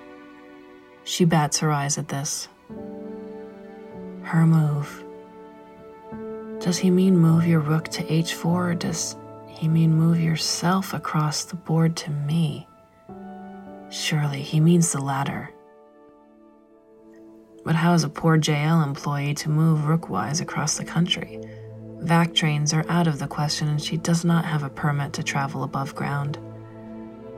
She 1.06 1.26
bats 1.26 1.60
her 1.60 1.72
eyes 1.72 1.98
at 1.98 2.10
this. 2.10 2.48
Her 4.24 4.46
move. 4.46 5.04
Does 6.60 6.78
he 6.78 6.90
mean 6.90 7.18
move 7.18 7.46
your 7.46 7.60
rook 7.60 7.90
to 7.90 8.04
h4 8.04 8.46
or 8.46 8.74
does 8.76 9.16
he 9.54 9.68
mean 9.68 9.96
move 9.96 10.20
yourself 10.20 10.94
across 10.94 11.44
the 11.44 11.56
board 11.56 11.96
to 11.98 12.12
me? 12.12 12.68
Surely 13.90 14.42
he 14.42 14.60
means 14.60 14.92
the 14.92 15.02
latter. 15.02 15.52
But 17.64 17.76
how 17.76 17.94
is 17.94 18.04
a 18.04 18.10
poor 18.10 18.38
JL 18.38 18.86
employee 18.86 19.36
to 19.36 19.50
move 19.50 19.82
rookwise 19.82 20.42
across 20.42 20.78
the 20.78 20.84
country? 20.84 21.40
Vac 22.00 22.34
trains 22.34 22.74
are 22.74 22.86
out 22.90 23.08
of 23.08 23.20
the 23.20 23.28
question, 23.28 23.70
and 23.70 23.82
she 23.82 23.96
does 23.96 24.26
not 24.26 24.44
have 24.44 24.64
a 24.64 24.70
permit 24.70 25.14
to 25.14 25.24
travel 25.24 25.64
above 25.64 25.96
ground. 25.96 26.38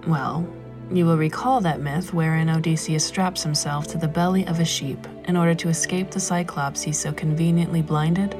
Well, 0.07 0.47
you 0.91 1.05
will 1.05 1.17
recall 1.17 1.61
that 1.61 1.81
myth 1.81 2.13
wherein 2.13 2.49
Odysseus 2.49 3.05
straps 3.05 3.43
himself 3.43 3.87
to 3.87 3.97
the 3.97 4.07
belly 4.07 4.47
of 4.47 4.59
a 4.59 4.65
sheep 4.65 5.05
in 5.25 5.35
order 5.35 5.53
to 5.55 5.69
escape 5.69 6.09
the 6.09 6.19
Cyclops 6.19 6.81
he 6.81 6.91
so 6.91 7.11
conveniently 7.11 7.81
blinded? 7.81 8.33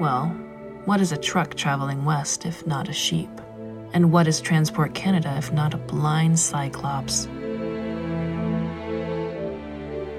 Well, 0.00 0.36
what 0.84 1.00
is 1.00 1.12
a 1.12 1.16
truck 1.16 1.54
traveling 1.54 2.04
west 2.04 2.44
if 2.44 2.66
not 2.66 2.88
a 2.88 2.92
sheep? 2.92 3.30
And 3.92 4.10
what 4.10 4.26
is 4.26 4.40
Transport 4.40 4.94
Canada 4.94 5.34
if 5.36 5.52
not 5.52 5.74
a 5.74 5.78
blind 5.78 6.38
cyclops? 6.38 7.26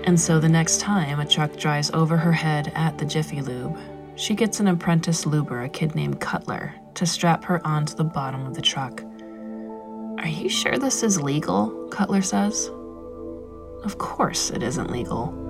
And 0.05 0.19
so 0.19 0.39
the 0.39 0.49
next 0.49 0.79
time 0.79 1.19
a 1.19 1.25
truck 1.25 1.57
drives 1.57 1.91
over 1.91 2.15
her 2.15 2.31
head 2.31 2.71
at 2.75 2.97
the 2.97 3.05
Jiffy 3.05 3.41
Lube, 3.41 3.77
she 4.15 4.35
gets 4.35 4.59
an 4.59 4.67
apprentice 4.67 5.25
luber, 5.25 5.65
a 5.65 5.69
kid 5.69 5.95
named 5.95 6.21
Cutler, 6.21 6.73
to 6.93 7.05
strap 7.05 7.43
her 7.45 7.65
onto 7.65 7.95
the 7.95 8.03
bottom 8.03 8.45
of 8.45 8.53
the 8.53 8.61
truck. 8.61 9.03
Are 10.19 10.27
you 10.27 10.47
sure 10.47 10.77
this 10.77 11.03
is 11.03 11.19
legal? 11.19 11.87
Cutler 11.89 12.21
says. 12.21 12.69
Of 13.83 13.97
course 13.97 14.49
it 14.51 14.63
isn't 14.63 14.91
legal. 14.91 15.42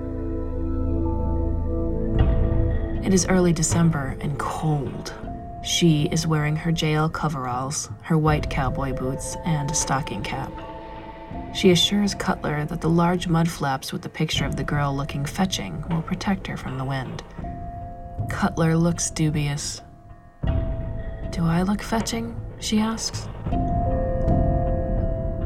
It 3.04 3.14
is 3.14 3.26
early 3.28 3.52
December 3.52 4.16
and 4.22 4.40
cold. 4.40 5.14
She 5.62 6.04
is 6.04 6.26
wearing 6.26 6.56
her 6.56 6.72
jail 6.72 7.10
coveralls, 7.10 7.90
her 8.04 8.18
white 8.18 8.50
cowboy 8.50 8.94
boots, 8.94 9.36
and 9.44 9.70
a 9.70 9.74
stocking 9.74 10.24
cap. 10.24 10.54
She 11.54 11.72
assures 11.72 12.16
Cutler 12.16 12.64
that 12.64 12.80
the 12.80 12.90
large 12.90 13.28
mud 13.28 13.50
flaps 13.50 13.92
with 13.92 14.04
the 14.04 14.10
picture 14.10 14.46
of 14.46 14.56
the 14.56 14.64
girl 14.64 14.96
looking 14.96 15.26
fetching 15.26 15.84
will 15.90 16.02
protect 16.02 16.48
her 16.48 16.56
from 16.56 16.78
the 16.78 16.86
wind. 16.86 17.24
Cutler 18.30 18.78
looks 18.78 19.12
dubious. 19.12 19.82
Do 20.46 21.44
I 21.44 21.64
look 21.64 21.82
fetching? 21.84 22.40
she 22.60 22.80
asks. 22.80 23.28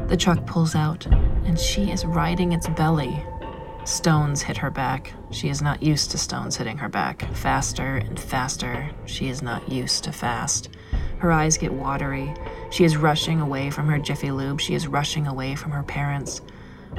The 0.06 0.16
truck 0.16 0.46
pulls 0.46 0.76
out, 0.76 1.06
and 1.06 1.58
she 1.58 1.90
is 1.90 2.06
riding 2.06 2.52
its 2.52 2.68
belly. 2.68 3.20
Stones 3.88 4.42
hit 4.42 4.58
her 4.58 4.70
back. 4.70 5.14
She 5.30 5.48
is 5.48 5.62
not 5.62 5.82
used 5.82 6.10
to 6.10 6.18
stones 6.18 6.58
hitting 6.58 6.76
her 6.76 6.90
back. 6.90 7.22
Faster 7.34 7.96
and 7.96 8.20
faster. 8.20 8.90
She 9.06 9.28
is 9.28 9.40
not 9.40 9.72
used 9.72 10.04
to 10.04 10.12
fast. 10.12 10.68
Her 11.20 11.32
eyes 11.32 11.56
get 11.56 11.72
watery. 11.72 12.34
She 12.68 12.84
is 12.84 12.98
rushing 12.98 13.40
away 13.40 13.70
from 13.70 13.88
her 13.88 13.98
Jiffy 13.98 14.30
Lube. 14.30 14.60
She 14.60 14.74
is 14.74 14.86
rushing 14.86 15.26
away 15.26 15.54
from 15.54 15.70
her 15.70 15.82
parents. 15.82 16.42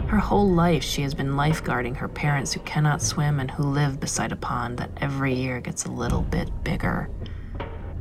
Her 0.08 0.18
whole 0.18 0.50
life, 0.50 0.82
she 0.82 1.04
has 1.04 1.14
been 1.14 1.34
lifeguarding 1.36 1.96
her 1.96 2.08
parents 2.08 2.54
who 2.54 2.60
cannot 2.62 3.04
swim 3.04 3.40
and 3.40 3.52
who 3.52 3.64
live 3.64 4.00
beside 4.00 4.32
a 4.32 4.36
pond 4.36 4.80
that 4.80 4.90
every 4.98 5.36
year 5.36 5.62
gets 5.62 5.86
a 5.86 5.92
little 5.92 6.24
bit 6.24 6.50
bigger. 6.64 7.08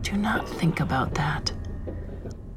Do 0.00 0.16
not 0.16 0.48
think 0.48 0.80
about 0.80 1.12
that. 1.12 1.52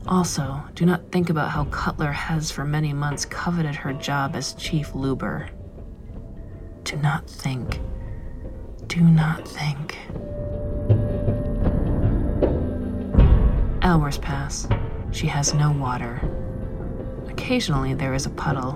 Also, 0.08 0.64
do 0.76 0.86
not 0.86 1.12
think 1.12 1.30
about 1.30 1.50
how 1.50 1.66
Cutler 1.66 2.14
has 2.14 2.52
for 2.52 2.64
many 2.64 2.94
months 2.94 3.26
coveted 3.26 3.76
her 3.76 3.92
job 3.92 4.38
as 4.38 4.54
chief 4.54 4.94
luber. 4.94 5.50
Do 6.92 6.98
not 6.98 7.26
think. 7.26 7.80
Do 8.88 9.00
not 9.00 9.48
think. 9.48 9.98
Hours 13.82 14.18
pass. 14.18 14.68
She 15.12 15.26
has 15.28 15.54
no 15.54 15.72
water. 15.72 16.20
Occasionally, 17.30 17.94
there 17.94 18.14
is 18.14 18.26
a 18.26 18.30
puddle. 18.30 18.74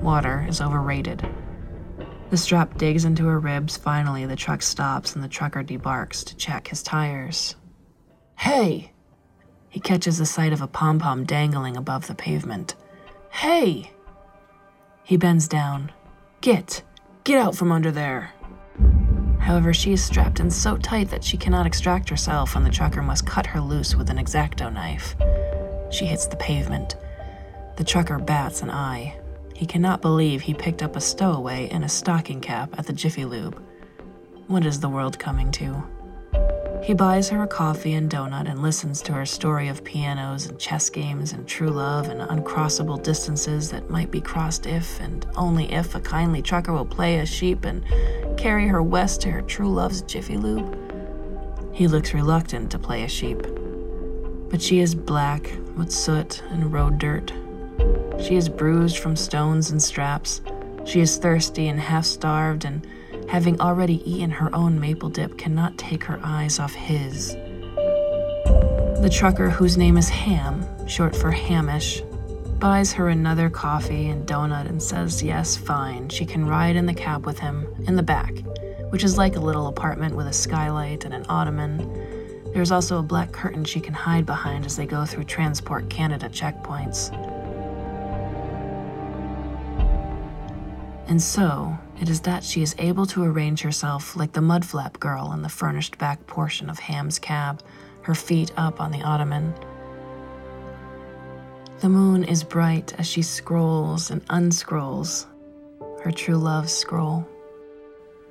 Water 0.00 0.46
is 0.48 0.60
overrated. 0.60 1.28
The 2.30 2.36
strap 2.36 2.78
digs 2.78 3.04
into 3.04 3.26
her 3.26 3.40
ribs. 3.40 3.76
Finally, 3.76 4.26
the 4.26 4.36
truck 4.36 4.62
stops 4.62 5.16
and 5.16 5.24
the 5.24 5.28
trucker 5.28 5.64
debarks 5.64 6.22
to 6.22 6.36
check 6.36 6.68
his 6.68 6.84
tires. 6.84 7.56
Hey! 8.36 8.92
He 9.70 9.80
catches 9.80 10.18
the 10.18 10.26
sight 10.26 10.52
of 10.52 10.62
a 10.62 10.68
pom 10.68 11.00
pom 11.00 11.24
dangling 11.24 11.76
above 11.76 12.06
the 12.06 12.14
pavement. 12.14 12.76
Hey! 13.30 13.90
He 15.02 15.16
bends 15.16 15.48
down. 15.48 15.90
Get! 16.40 16.84
Get 17.24 17.38
out 17.38 17.56
from 17.56 17.72
under 17.72 17.90
there! 17.90 18.34
However, 19.40 19.72
she 19.72 19.94
is 19.94 20.04
strapped 20.04 20.40
in 20.40 20.50
so 20.50 20.76
tight 20.76 21.08
that 21.08 21.24
she 21.24 21.38
cannot 21.38 21.66
extract 21.66 22.10
herself, 22.10 22.54
and 22.54 22.66
the 22.66 22.70
trucker 22.70 23.02
must 23.02 23.26
cut 23.26 23.46
her 23.46 23.62
loose 23.62 23.94
with 23.94 24.10
an 24.10 24.18
exacto 24.18 24.70
knife. 24.70 25.16
She 25.90 26.04
hits 26.04 26.26
the 26.26 26.36
pavement. 26.36 26.96
The 27.76 27.84
trucker 27.84 28.18
bats 28.18 28.60
an 28.60 28.70
eye. 28.70 29.18
He 29.54 29.64
cannot 29.64 30.02
believe 30.02 30.42
he 30.42 30.52
picked 30.52 30.82
up 30.82 30.96
a 30.96 31.00
stowaway 31.00 31.70
in 31.70 31.82
a 31.82 31.88
stocking 31.88 32.42
cap 32.42 32.78
at 32.78 32.86
the 32.86 32.92
Jiffy 32.92 33.24
Lube. 33.24 33.58
What 34.46 34.66
is 34.66 34.80
the 34.80 34.90
world 34.90 35.18
coming 35.18 35.50
to? 35.52 35.82
He 36.84 36.92
buys 36.92 37.30
her 37.30 37.42
a 37.42 37.46
coffee 37.46 37.94
and 37.94 38.10
donut 38.10 38.46
and 38.46 38.60
listens 38.60 39.00
to 39.02 39.14
her 39.14 39.24
story 39.24 39.68
of 39.68 39.82
pianos 39.84 40.44
and 40.44 40.58
chess 40.58 40.90
games 40.90 41.32
and 41.32 41.48
true 41.48 41.70
love 41.70 42.10
and 42.10 42.20
uncrossable 42.20 43.02
distances 43.02 43.70
that 43.70 43.88
might 43.88 44.10
be 44.10 44.20
crossed 44.20 44.66
if 44.66 45.00
and 45.00 45.26
only 45.34 45.72
if 45.72 45.94
a 45.94 46.00
kindly 46.00 46.42
trucker 46.42 46.74
will 46.74 46.84
play 46.84 47.20
a 47.20 47.24
sheep 47.26 47.64
and 47.64 47.82
carry 48.36 48.66
her 48.66 48.82
west 48.82 49.22
to 49.22 49.30
her 49.30 49.40
true 49.40 49.72
love's 49.72 50.02
Jiffy 50.02 50.36
Lube. 50.36 50.76
He 51.72 51.88
looks 51.88 52.12
reluctant 52.12 52.70
to 52.72 52.78
play 52.78 53.04
a 53.04 53.08
sheep. 53.08 53.40
But 54.50 54.60
she 54.60 54.80
is 54.80 54.94
black 54.94 55.56
with 55.78 55.90
soot 55.90 56.42
and 56.50 56.70
road 56.70 56.98
dirt. 56.98 57.32
She 58.20 58.36
is 58.36 58.50
bruised 58.50 58.98
from 58.98 59.16
stones 59.16 59.70
and 59.70 59.82
straps. 59.82 60.42
She 60.84 61.00
is 61.00 61.16
thirsty 61.16 61.66
and 61.68 61.80
half 61.80 62.04
starved 62.04 62.66
and 62.66 62.86
having 63.28 63.60
already 63.60 64.02
eaten 64.10 64.30
her 64.30 64.54
own 64.54 64.78
maple 64.80 65.08
dip, 65.08 65.36
cannot 65.38 65.76
take 65.78 66.04
her 66.04 66.20
eyes 66.22 66.58
off 66.58 66.72
his. 66.74 67.34
The 69.00 69.10
trucker, 69.12 69.50
whose 69.50 69.76
name 69.76 69.96
is 69.96 70.08
Ham, 70.08 70.64
short 70.88 71.14
for 71.14 71.30
Hamish, 71.30 72.02
buys 72.58 72.92
her 72.92 73.08
another 73.08 73.50
coffee 73.50 74.08
and 74.08 74.26
donut 74.26 74.68
and 74.68 74.82
says, 74.82 75.22
yes, 75.22 75.56
fine, 75.56 76.08
she 76.08 76.24
can 76.24 76.46
ride 76.46 76.76
in 76.76 76.86
the 76.86 76.94
cab 76.94 77.26
with 77.26 77.38
him, 77.38 77.66
in 77.86 77.96
the 77.96 78.02
back, 78.02 78.32
which 78.90 79.04
is 79.04 79.18
like 79.18 79.36
a 79.36 79.40
little 79.40 79.66
apartment 79.66 80.14
with 80.14 80.26
a 80.26 80.32
skylight 80.32 81.04
and 81.04 81.12
an 81.12 81.26
ottoman. 81.28 82.52
There's 82.54 82.70
also 82.70 83.00
a 83.00 83.02
black 83.02 83.32
curtain 83.32 83.64
she 83.64 83.80
can 83.80 83.92
hide 83.92 84.24
behind 84.24 84.64
as 84.64 84.76
they 84.76 84.86
go 84.86 85.04
through 85.04 85.24
Transport 85.24 85.90
Canada 85.90 86.28
checkpoints. 86.28 87.10
And 91.06 91.20
so, 91.20 91.76
it 92.00 92.08
is 92.08 92.20
that 92.22 92.44
she 92.44 92.62
is 92.62 92.74
able 92.78 93.06
to 93.06 93.22
arrange 93.22 93.60
herself 93.60 94.16
like 94.16 94.32
the 94.32 94.40
mudflap 94.40 94.98
girl 94.98 95.32
in 95.32 95.42
the 95.42 95.48
furnished 95.48 95.98
back 95.98 96.26
portion 96.26 96.70
of 96.70 96.78
Ham's 96.78 97.18
cab, 97.18 97.62
her 98.02 98.14
feet 98.14 98.52
up 98.56 98.80
on 98.80 98.90
the 98.90 99.02
ottoman. 99.02 99.54
The 101.80 101.88
moon 101.88 102.24
is 102.24 102.42
bright 102.42 102.94
as 102.98 103.06
she 103.06 103.22
scrolls 103.22 104.10
and 104.10 104.24
unscrolls 104.26 105.26
her 106.04 106.12
true 106.12 106.36
love's 106.36 106.72
scroll. 106.72 107.26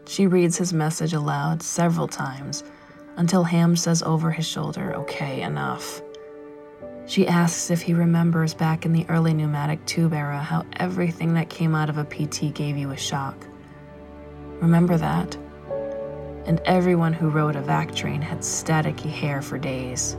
She 0.06 0.28
reads 0.28 0.58
his 0.58 0.72
message 0.72 1.14
aloud 1.14 1.64
several 1.64 2.08
times 2.08 2.64
until 3.18 3.44
Ham 3.44 3.76
says 3.76 4.04
over 4.04 4.30
his 4.30 4.48
shoulder, 4.48 4.94
Okay, 4.96 5.42
enough. 5.42 6.03
She 7.06 7.28
asks 7.28 7.70
if 7.70 7.82
he 7.82 7.94
remembers 7.94 8.54
back 8.54 8.86
in 8.86 8.94
the 8.94 9.06
early 9.10 9.34
pneumatic 9.34 9.86
tube 9.86 10.13
era 10.13 10.39
how 10.39 10.66
everything 10.78 11.34
that 11.34 11.50
came 11.50 11.76
out 11.76 11.89
of 11.89 11.98
a 11.98 12.06
PT 12.06 12.54
gave 12.54 12.78
you 12.78 12.92
a 12.92 12.98
shock. 12.98 13.36
Remember 14.62 14.98
that? 14.98 15.36
And 16.46 16.62
everyone 16.66 17.13
who 17.13 17.30
rode 17.30 17.56
a 17.56 17.62
vac 17.62 17.94
train 17.94 18.22
had 18.22 18.39
staticky 18.39 19.10
hair 19.10 19.42
for 19.42 19.58
days. 19.58 20.16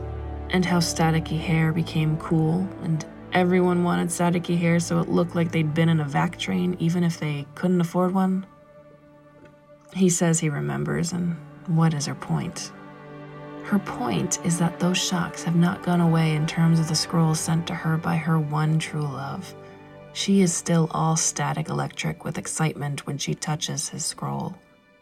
And 0.51 0.63
how 0.63 0.79
staticky 0.79 1.39
hair 1.39 1.73
became 1.73 2.17
cool, 2.17 2.67
and 2.83 3.03
everyone 3.33 3.83
wanted 3.83 4.09
staticky 4.09 4.57
hair 4.57 4.79
so 4.79 4.99
it 4.99 5.09
looked 5.09 5.35
like 5.35 5.51
they'd 5.51 5.73
been 5.73 5.89
in 5.89 5.99
a 5.99 6.05
vac 6.05 6.37
train 6.37 6.77
even 6.79 7.03
if 7.03 7.19
they 7.19 7.47
couldn't 7.55 7.81
afford 7.81 8.13
one. 8.13 8.45
He 9.93 10.09
says 10.09 10.39
he 10.39 10.49
remembers, 10.49 11.13
and 11.13 11.35
what 11.67 11.93
is 11.95 12.05
her 12.05 12.15
point? 12.15 12.71
Her 13.65 13.79
point 13.79 14.39
is 14.45 14.59
that 14.59 14.79
those 14.79 14.97
shocks 14.99 15.43
have 15.43 15.55
not 15.55 15.81
gone 15.81 15.99
away 15.99 16.35
in 16.35 16.45
terms 16.45 16.79
of 16.79 16.87
the 16.87 16.93
scrolls 16.93 17.39
sent 17.39 17.65
to 17.65 17.73
her 17.73 17.97
by 17.97 18.15
her 18.15 18.39
one 18.39 18.77
true 18.77 19.01
love. 19.01 19.55
She 20.13 20.41
is 20.41 20.53
still 20.53 20.87
all 20.91 21.17
static 21.17 21.67
electric 21.67 22.23
with 22.23 22.37
excitement 22.37 23.07
when 23.07 23.17
she 23.17 23.33
touches 23.33 23.89
his 23.89 24.05
scroll. 24.05 24.55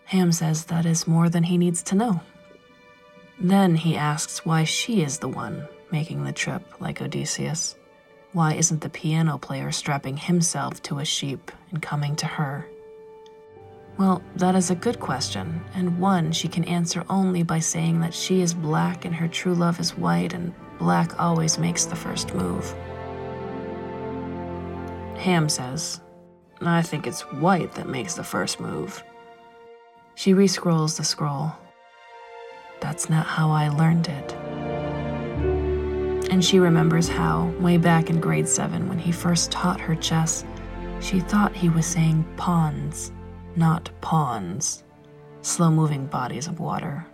Ham 0.06 0.32
says 0.32 0.66
that 0.66 0.86
is 0.86 1.06
more 1.06 1.28
than 1.28 1.44
he 1.44 1.58
needs 1.58 1.84
to 1.84 1.96
know. 1.96 2.22
Then 3.38 3.76
he 3.76 3.98
asks 3.98 4.46
why 4.46 4.64
she 4.64 5.02
is 5.02 5.18
the 5.18 5.28
one 5.28 5.68
making 5.92 6.24
the 6.24 6.32
trip 6.32 6.64
like 6.80 7.02
Odysseus. 7.02 7.76
Why 8.32 8.54
isn't 8.54 8.80
the 8.80 8.90
piano 8.90 9.38
player 9.38 9.74
strapping 9.74 10.16
himself 10.16 10.82
to 10.84 11.00
a 11.00 11.06
sheep 11.06 11.52
and 11.70 11.82
coming 11.82 12.16
to 12.16 12.28
her? 12.28 12.66
Well, 13.98 14.24
that 14.38 14.56
is 14.56 14.72
a 14.72 14.76
good 14.76 15.00
question, 15.00 15.64
and 15.76 16.00
one 16.00 16.32
she 16.32 16.48
can 16.48 16.64
answer 16.64 17.06
only 17.10 17.44
by 17.44 17.60
saying 17.60 18.00
that 18.00 18.14
she 18.14 18.42
is 18.42 18.54
black 18.54 19.06
and 19.06 19.14
her 19.14 19.28
true 19.28 19.54
love 19.54 19.80
is 19.80 19.96
white, 19.96 20.34
and 20.34 20.52
black 20.80 21.20
always 21.20 21.60
makes 21.60 21.86
the 21.86 21.96
first 21.96 22.34
move. 22.34 22.74
Ham 25.18 25.48
says, 25.48 26.02
I 26.60 26.82
think 26.82 27.06
it's 27.06 27.22
white 27.22 27.74
that 27.74 27.88
makes 27.88 28.16
the 28.16 28.24
first 28.24 28.60
move. 28.60 29.04
She 30.16 30.34
rescrolls 30.34 30.98
the 30.98 31.04
scroll. 31.04 31.52
That's 32.80 33.10
not 33.10 33.28
how 33.28 33.52
I 33.52 33.70
learned 33.70 34.08
it. 34.08 34.34
And 36.32 36.44
she 36.44 36.58
remembers 36.58 37.08
how, 37.08 37.54
way 37.60 37.78
back 37.78 38.10
in 38.10 38.20
grade 38.20 38.48
7, 38.48 38.90
when 38.90 38.98
he 38.98 39.12
first 39.12 39.52
taught 39.52 39.80
her 39.80 39.96
chess, 39.96 40.46
she 41.00 41.20
thought 41.20 41.56
he 41.56 41.70
was 41.70 41.86
saying 41.86 42.26
pawns 42.38 43.12
not 43.56 43.90
ponds, 44.02 44.84
slow 45.42 45.70
moving 45.70 46.06
bodies 46.08 46.48
of 46.48 46.60
water. 46.60 47.06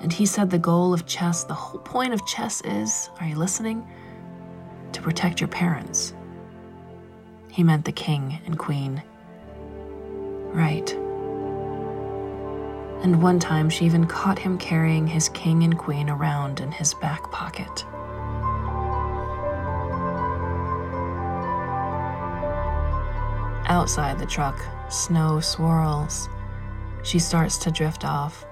And 0.00 0.12
he 0.12 0.26
said 0.26 0.50
the 0.50 0.58
goal 0.58 0.92
of 0.92 1.06
chess, 1.06 1.44
the 1.44 1.54
whole 1.54 1.80
point 1.80 2.12
of 2.12 2.26
chess 2.26 2.60
is 2.62 3.08
are 3.20 3.26
you 3.26 3.36
listening? 3.36 3.86
To 4.92 5.02
protect 5.02 5.40
your 5.40 5.48
parents. 5.48 6.14
He 7.50 7.62
meant 7.62 7.84
the 7.84 7.92
king 7.92 8.38
and 8.44 8.58
queen. 8.58 9.02
Right. 10.52 10.92
And 13.02 13.22
one 13.22 13.38
time 13.38 13.70
she 13.70 13.84
even 13.84 14.06
caught 14.06 14.38
him 14.38 14.58
carrying 14.58 15.06
his 15.06 15.28
king 15.30 15.62
and 15.62 15.78
queen 15.78 16.10
around 16.10 16.60
in 16.60 16.72
his 16.72 16.94
back 16.94 17.30
pocket. 17.30 17.84
Outside 23.68 24.18
the 24.18 24.26
truck, 24.26 24.60
snow 24.88 25.40
swirls. 25.40 26.28
She 27.02 27.18
starts 27.18 27.58
to 27.58 27.72
drift 27.72 28.04
off. 28.04 28.46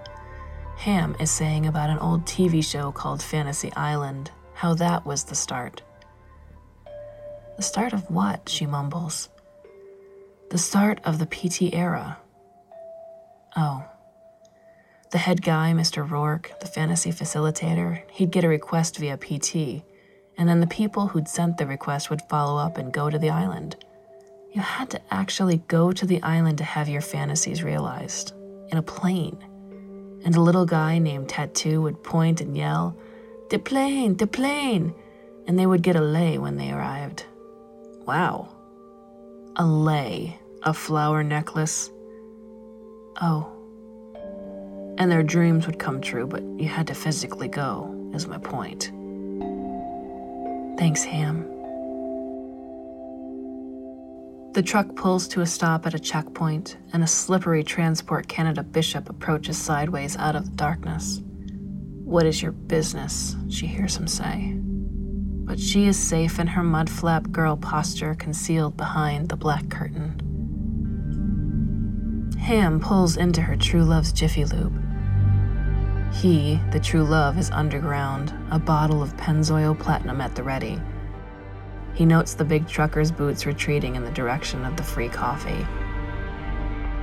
Ham 0.77 1.15
is 1.21 1.31
saying 1.31 1.67
about 1.67 1.89
an 1.89 1.99
old 1.99 2.25
TV 2.25 2.65
show 2.65 2.91
called 2.91 3.23
Fantasy 3.23 3.73
Island, 3.77 4.33
how 4.55 4.75
that 4.75 5.07
was 5.07 5.23
the 5.23 5.37
start. 5.37 5.83
The 7.57 7.63
start 7.63 7.93
of 7.93 8.11
what? 8.11 8.49
She 8.49 8.67
mumbles. 8.67 9.29
The 10.51 10.59
start 10.59 11.01
of 11.05 11.21
the 11.21 11.27
PT 11.27 11.73
era. 11.73 12.19
Oh. 13.57 13.85
The 15.13 15.19
head 15.19 15.43
guy, 15.43 15.73
Mr. 15.73 16.09
Rourke, 16.09 16.59
the 16.59 16.67
fantasy 16.67 17.13
facilitator, 17.13 18.03
he'd 18.11 18.33
get 18.33 18.43
a 18.43 18.49
request 18.49 18.99
via 18.99 19.17
PT, 19.17 19.85
and 20.37 20.49
then 20.49 20.59
the 20.59 20.67
people 20.67 21.07
who'd 21.07 21.29
sent 21.29 21.57
the 21.57 21.67
request 21.67 22.11
would 22.11 22.23
follow 22.23 22.59
up 22.59 22.77
and 22.79 22.93
go 22.93 23.11
to 23.11 23.19
the 23.19 23.31
island. 23.31 23.77
You 24.55 24.63
had 24.63 24.89
to 24.91 25.01
actually 25.13 25.59
go 25.67 25.91
to 25.91 26.07
the 26.07 26.23
island 26.23 26.59
to 26.59 26.65
have 26.65 26.89
your 26.89 27.01
fantasies 27.01 27.65
realized 27.65 28.33
in 28.71 28.79
a 28.79 28.83
plane. 28.83 29.37
And 30.25 30.37
a 30.37 30.41
little 30.41 30.65
guy 30.65 30.99
named 30.99 31.29
Tattoo 31.29 31.83
would 31.83 32.05
point 32.05 32.41
and 32.41 32.57
yell, 32.57 32.97
The 33.51 33.59
plane, 33.59 34.17
the 34.17 34.29
plane! 34.29 34.95
And 35.49 35.59
they 35.59 35.67
would 35.67 35.83
get 35.83 35.97
a 35.97 36.01
lei 36.01 36.39
when 36.39 36.57
they 36.57 36.71
arrived. 36.71 37.25
Wow. 38.07 38.49
A 39.57 39.67
lei, 39.67 40.39
a 40.63 40.73
flower 40.73 41.25
necklace. 41.25 41.91
Oh. 43.21 43.51
And 44.99 45.11
their 45.11 45.25
dreams 45.25 45.67
would 45.67 45.81
come 45.81 46.01
true, 46.01 46.29
but 46.29 46.45
you 46.59 46.69
had 46.69 46.87
to 46.87 46.95
physically 46.95 47.49
go, 47.49 48.11
is 48.15 48.29
my 48.29 48.39
point. 48.39 48.93
Thanks, 50.79 51.03
Ham. 51.03 51.54
The 54.55 54.63
truck 54.63 54.95
pulls 54.95 55.27
to 55.29 55.41
a 55.41 55.47
stop 55.47 55.85
at 55.85 55.95
a 55.95 55.99
checkpoint, 55.99 56.77
and 56.93 57.03
a 57.03 57.09
slippery 57.09 57.65
Transport 57.65 58.29
Canada 58.29 58.63
bishop 58.63 59.11
approaches 59.11 59.59
sideways 59.59 60.17
out 60.17 60.37
of 60.37 60.45
the 60.45 60.57
darkness. 60.57 61.21
What 62.05 62.25
is 62.25 62.41
your 62.41 62.53
business? 62.53 63.35
She 63.49 63.67
hears 63.67 63.97
him 63.97 64.07
say. 64.07 64.53
But 64.55 65.59
she 65.59 65.89
is 65.89 65.99
safe 65.99 66.39
in 66.39 66.47
her 66.47 66.63
mud 66.63 66.89
flap 66.89 67.33
girl 67.33 67.57
posture 67.57 68.15
concealed 68.15 68.77
behind 68.77 69.29
the 69.29 69.35
black 69.35 69.69
curtain. 69.71 70.21
Ham 72.39 72.79
pulls 72.79 73.17
into 73.17 73.43
her 73.43 73.57
true 73.57 73.83
love's 73.83 74.13
Jiffy 74.13 74.45
Lube. 74.45 74.81
He, 76.15 76.61
the 76.71 76.79
true 76.79 77.03
love, 77.03 77.39
is 77.39 77.51
underground, 77.51 78.33
a 78.53 78.61
bottle 78.61 79.03
of 79.03 79.17
Pennzoil 79.17 79.77
Platinum 79.77 80.21
at 80.21 80.37
the 80.37 80.45
ready 80.45 80.81
he 81.95 82.05
notes 82.05 82.35
the 82.35 82.45
big 82.45 82.69
trucker's 82.69 83.13
boots 83.13 83.47
retreating 83.47 83.95
in 83.95 84.05
the 84.05 84.11
direction 84.11 84.65
of 84.65 84.77
the 84.77 84.83
free 84.83 85.09
coffee. 85.09 85.67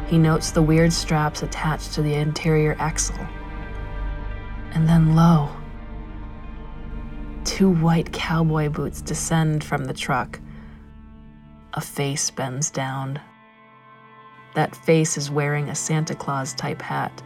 He 0.07 0.17
notes 0.17 0.51
the 0.51 0.61
weird 0.61 0.91
straps 0.91 1.41
attached 1.41 1.93
to 1.93 2.01
the 2.01 2.13
interior 2.13 2.75
axle. 2.77 3.25
And 4.73 4.87
then, 4.87 5.15
lo, 5.15 5.49
two 7.45 7.69
white 7.69 8.11
cowboy 8.11 8.69
boots 8.69 9.01
descend 9.01 9.63
from 9.63 9.85
the 9.85 9.93
truck. 9.93 10.39
A 11.73 11.81
face 11.81 12.29
bends 12.29 12.69
down. 12.69 13.19
That 14.55 14.75
face 14.75 15.17
is 15.17 15.31
wearing 15.31 15.69
a 15.69 15.75
Santa 15.75 16.13
Claus 16.13 16.53
type 16.53 16.81
hat. 16.81 17.23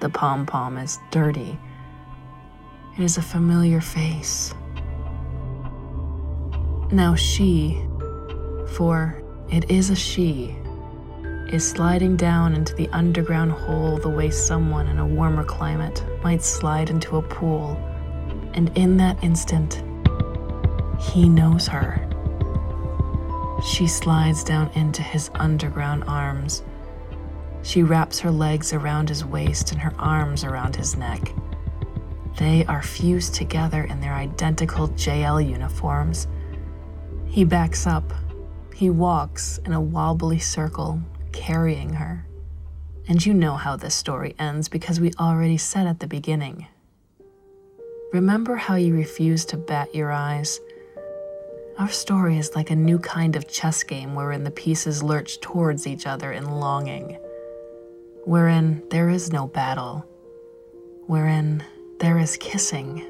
The 0.00 0.08
pom 0.08 0.46
pom 0.46 0.78
is 0.78 0.98
dirty. 1.10 1.58
It 2.96 3.02
is 3.02 3.18
a 3.18 3.22
familiar 3.22 3.82
face. 3.82 4.54
Now 6.92 7.16
she, 7.16 7.82
for 8.68 9.20
it 9.50 9.68
is 9.68 9.90
a 9.90 9.96
she, 9.96 10.56
is 11.50 11.68
sliding 11.68 12.14
down 12.16 12.54
into 12.54 12.76
the 12.76 12.88
underground 12.90 13.50
hole 13.50 13.98
the 13.98 14.08
way 14.08 14.30
someone 14.30 14.86
in 14.86 15.00
a 15.00 15.06
warmer 15.06 15.42
climate 15.42 16.04
might 16.22 16.44
slide 16.44 16.88
into 16.88 17.16
a 17.16 17.22
pool. 17.22 17.76
And 18.54 18.70
in 18.78 18.96
that 18.98 19.22
instant, 19.24 19.82
he 21.00 21.28
knows 21.28 21.66
her. 21.66 22.00
She 23.64 23.88
slides 23.88 24.44
down 24.44 24.70
into 24.74 25.02
his 25.02 25.28
underground 25.34 26.04
arms. 26.06 26.62
She 27.62 27.82
wraps 27.82 28.20
her 28.20 28.30
legs 28.30 28.72
around 28.72 29.08
his 29.08 29.24
waist 29.24 29.72
and 29.72 29.80
her 29.80 29.92
arms 29.98 30.44
around 30.44 30.76
his 30.76 30.96
neck. 30.96 31.32
They 32.38 32.64
are 32.66 32.82
fused 32.82 33.34
together 33.34 33.82
in 33.82 34.00
their 34.00 34.14
identical 34.14 34.88
JL 34.88 35.48
uniforms 35.50 36.28
he 37.28 37.44
backs 37.44 37.86
up. 37.86 38.12
He 38.74 38.90
walks 38.90 39.58
in 39.64 39.72
a 39.72 39.80
wobbly 39.80 40.38
circle, 40.38 41.00
carrying 41.32 41.94
her. 41.94 42.26
And 43.08 43.24
you 43.24 43.32
know 43.32 43.54
how 43.54 43.76
this 43.76 43.94
story 43.94 44.34
ends 44.38 44.68
because 44.68 45.00
we 45.00 45.12
already 45.18 45.56
said 45.56 45.86
at 45.86 46.00
the 46.00 46.06
beginning. 46.06 46.66
Remember 48.12 48.56
how 48.56 48.74
you 48.74 48.94
refused 48.94 49.48
to 49.50 49.56
bat 49.56 49.94
your 49.94 50.10
eyes? 50.12 50.60
Our 51.78 51.90
story 51.90 52.38
is 52.38 52.54
like 52.54 52.70
a 52.70 52.76
new 52.76 52.98
kind 52.98 53.36
of 53.36 53.48
chess 53.48 53.82
game 53.82 54.14
wherein 54.14 54.44
the 54.44 54.50
pieces 54.50 55.02
lurch 55.02 55.40
towards 55.40 55.86
each 55.86 56.06
other 56.06 56.32
in 56.32 56.50
longing, 56.50 57.18
wherein 58.24 58.82
there 58.90 59.10
is 59.10 59.32
no 59.32 59.46
battle, 59.46 60.04
wherein 61.06 61.62
there 62.00 62.18
is 62.18 62.36
kissing, 62.38 63.04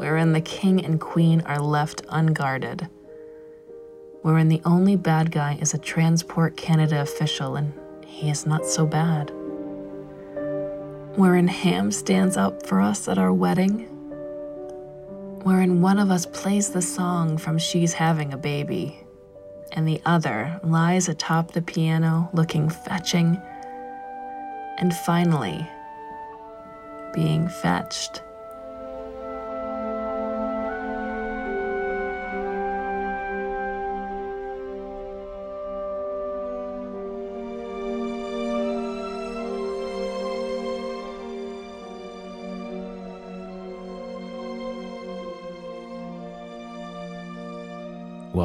wherein 0.00 0.32
the 0.32 0.40
king 0.40 0.84
and 0.84 1.00
queen 1.00 1.40
are 1.42 1.60
left 1.60 2.02
unguarded 2.08 2.88
wherein 4.22 4.48
the 4.48 4.60
only 4.64 4.96
bad 4.96 5.30
guy 5.30 5.56
is 5.60 5.74
a 5.74 5.78
Transport 5.78 6.56
Canada 6.56 7.00
official 7.00 7.56
and 7.56 7.72
he 8.06 8.28
is 8.28 8.46
not 8.46 8.66
so 8.66 8.86
bad. 8.86 9.30
Wherein 11.16 11.48
Ham 11.48 11.90
stands 11.90 12.36
up 12.36 12.66
for 12.66 12.80
us 12.80 13.08
at 13.08 13.18
our 13.18 13.32
wedding. 13.32 13.86
Wherein 15.42 15.80
one 15.80 15.98
of 15.98 16.10
us 16.10 16.26
plays 16.26 16.70
the 16.70 16.82
song 16.82 17.38
from 17.38 17.58
She's 17.58 17.94
Having 17.94 18.34
a 18.34 18.36
Baby, 18.36 19.00
and 19.72 19.88
the 19.88 20.00
other 20.04 20.60
lies 20.62 21.08
atop 21.08 21.52
the 21.52 21.62
piano 21.62 22.28
looking 22.34 22.68
fetching, 22.68 23.40
and 24.78 24.94
finally, 24.94 25.66
being 27.14 27.48
fetched. 27.48 28.22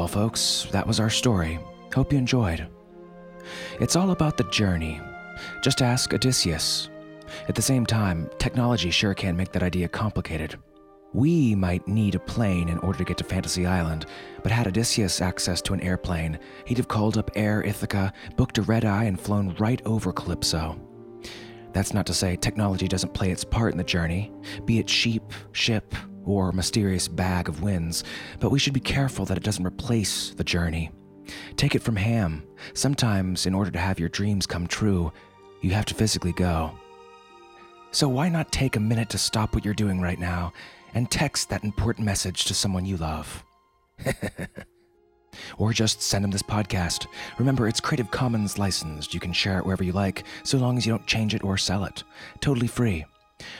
Folks, 0.06 0.66
that 0.72 0.86
was 0.86 1.00
our 1.00 1.10
story. 1.10 1.58
Hope 1.94 2.12
you 2.12 2.18
enjoyed. 2.18 2.66
It's 3.80 3.96
all 3.96 4.10
about 4.10 4.36
the 4.36 4.44
journey. 4.44 5.00
Just 5.62 5.82
ask 5.82 6.12
Odysseus. 6.12 6.88
At 7.48 7.54
the 7.54 7.62
same 7.62 7.84
time, 7.86 8.30
technology 8.38 8.90
sure 8.90 9.14
can 9.14 9.36
make 9.36 9.52
that 9.52 9.62
idea 9.62 9.88
complicated. 9.88 10.56
We 11.12 11.54
might 11.54 11.86
need 11.88 12.14
a 12.14 12.20
plane 12.20 12.68
in 12.68 12.78
order 12.78 12.98
to 12.98 13.04
get 13.04 13.16
to 13.18 13.24
Fantasy 13.24 13.66
Island, 13.66 14.06
but 14.42 14.52
had 14.52 14.66
Odysseus 14.66 15.20
access 15.20 15.62
to 15.62 15.74
an 15.74 15.80
airplane, 15.80 16.38
he'd 16.66 16.78
have 16.78 16.88
called 16.88 17.16
up 17.16 17.30
Air 17.34 17.62
Ithaca, 17.62 18.12
booked 18.36 18.58
a 18.58 18.62
red 18.62 18.84
eye, 18.84 19.04
and 19.04 19.20
flown 19.20 19.54
right 19.58 19.80
over 19.86 20.12
Calypso. 20.12 20.78
That's 21.72 21.94
not 21.94 22.06
to 22.06 22.14
say 22.14 22.36
technology 22.36 22.88
doesn't 22.88 23.14
play 23.14 23.30
its 23.30 23.44
part 23.44 23.72
in 23.72 23.78
the 23.78 23.84
journey, 23.84 24.32
be 24.64 24.78
it 24.78 24.88
sheep, 24.88 25.32
ship, 25.52 25.94
or 26.26 26.52
mysterious 26.52 27.08
bag 27.08 27.48
of 27.48 27.62
winds, 27.62 28.04
but 28.40 28.50
we 28.50 28.58
should 28.58 28.74
be 28.74 28.80
careful 28.80 29.24
that 29.24 29.36
it 29.36 29.42
doesn't 29.42 29.66
replace 29.66 30.30
the 30.34 30.44
journey. 30.44 30.90
Take 31.56 31.74
it 31.74 31.82
from 31.82 31.96
Ham. 31.96 32.44
Sometimes, 32.74 33.46
in 33.46 33.54
order 33.54 33.70
to 33.70 33.78
have 33.78 33.98
your 33.98 34.08
dreams 34.08 34.46
come 34.46 34.66
true, 34.66 35.12
you 35.62 35.70
have 35.70 35.86
to 35.86 35.94
physically 35.94 36.32
go. 36.32 36.72
So, 37.90 38.08
why 38.08 38.28
not 38.28 38.52
take 38.52 38.76
a 38.76 38.80
minute 38.80 39.08
to 39.10 39.18
stop 39.18 39.54
what 39.54 39.64
you're 39.64 39.74
doing 39.74 40.00
right 40.00 40.18
now 40.18 40.52
and 40.94 41.10
text 41.10 41.48
that 41.48 41.64
important 41.64 42.04
message 42.04 42.44
to 42.44 42.54
someone 42.54 42.84
you 42.84 42.96
love? 42.96 43.44
or 45.58 45.72
just 45.72 46.02
send 46.02 46.24
them 46.24 46.30
this 46.30 46.42
podcast. 46.42 47.06
Remember, 47.38 47.68
it's 47.68 47.80
Creative 47.80 48.10
Commons 48.10 48.58
licensed. 48.58 49.14
You 49.14 49.20
can 49.20 49.32
share 49.32 49.58
it 49.58 49.64
wherever 49.64 49.84
you 49.84 49.92
like, 49.92 50.24
so 50.42 50.58
long 50.58 50.76
as 50.76 50.86
you 50.86 50.92
don't 50.92 51.06
change 51.06 51.34
it 51.34 51.44
or 51.44 51.56
sell 51.56 51.84
it. 51.84 52.02
Totally 52.40 52.66
free. 52.66 53.04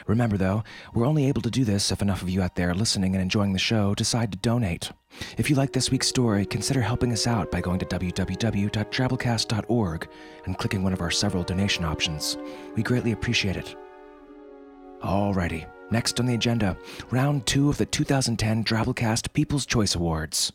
Remember, 0.07 0.37
though, 0.37 0.63
we're 0.95 1.07
only 1.07 1.27
able 1.27 1.43
to 1.43 1.51
do 1.51 1.65
this 1.65 1.91
if 1.91 2.03
enough 2.03 2.23
of 2.23 2.31
you 2.31 2.43
out 2.43 2.55
there 2.55 2.75
listening 2.75 3.15
and 3.15 3.23
enjoying 3.23 3.53
the 3.53 3.59
show 3.59 3.95
decide 3.95 4.31
to 4.33 4.39
donate. 4.39 4.91
If 5.39 5.49
you 5.49 5.57
like 5.57 5.73
this 5.73 5.91
week's 5.91 6.07
story, 6.07 6.45
consider 6.47 6.83
helping 6.83 7.13
us 7.13 7.27
out 7.27 7.51
by 7.51 7.61
going 7.61 7.81
to 7.81 7.87
www.drabblecast.org 7.87 10.09
and 10.45 10.59
clicking 10.59 10.83
one 10.83 10.93
of 10.93 11.01
our 11.01 11.11
several 11.11 11.43
donation 11.43 11.85
options. 11.85 12.37
We 12.75 12.83
greatly 12.83 13.13
appreciate 13.13 13.57
it. 13.57 13.75
Alrighty, 15.03 15.67
next 15.91 16.21
on 16.21 16.27
the 16.27 16.35
agenda, 16.35 16.77
round 17.11 17.47
two 17.47 17.69
of 17.69 17.79
the 17.79 17.87
2010 17.87 18.65
Drabblecast 18.65 19.33
People's 19.33 19.67
Choice 19.67 19.95
Awards. 19.95 20.53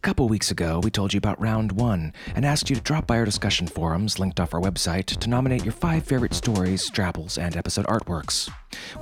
A 0.00 0.08
couple 0.10 0.30
weeks 0.30 0.50
ago, 0.50 0.80
we 0.82 0.90
told 0.90 1.12
you 1.12 1.18
about 1.18 1.38
round 1.38 1.72
one 1.72 2.14
and 2.34 2.46
asked 2.46 2.70
you 2.70 2.76
to 2.76 2.80
drop 2.80 3.06
by 3.06 3.18
our 3.18 3.26
discussion 3.26 3.66
forums 3.66 4.18
linked 4.18 4.40
off 4.40 4.54
our 4.54 4.60
website 4.60 5.04
to 5.04 5.28
nominate 5.28 5.62
your 5.62 5.74
five 5.74 6.04
favorite 6.04 6.32
stories, 6.32 6.88
drabbles, 6.88 7.36
and 7.36 7.54
episode 7.54 7.84
artworks. 7.84 8.50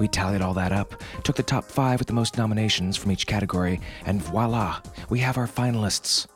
We 0.01 0.09
tallied 0.09 0.43
all 0.43 0.55
that 0.55 0.73
up, 0.73 1.01
took 1.23 1.37
the 1.37 1.45
top 1.45 1.67
five 1.67 2.01
with 2.01 2.09
the 2.09 2.15
most 2.15 2.37
nominations 2.37 2.97
from 2.97 3.13
each 3.13 3.29
category, 3.29 3.81
and 4.07 4.21
voila, 4.21 4.81
we 5.09 5.21
have 5.21 5.39
our 5.39 5.47
finalists. 5.47 6.27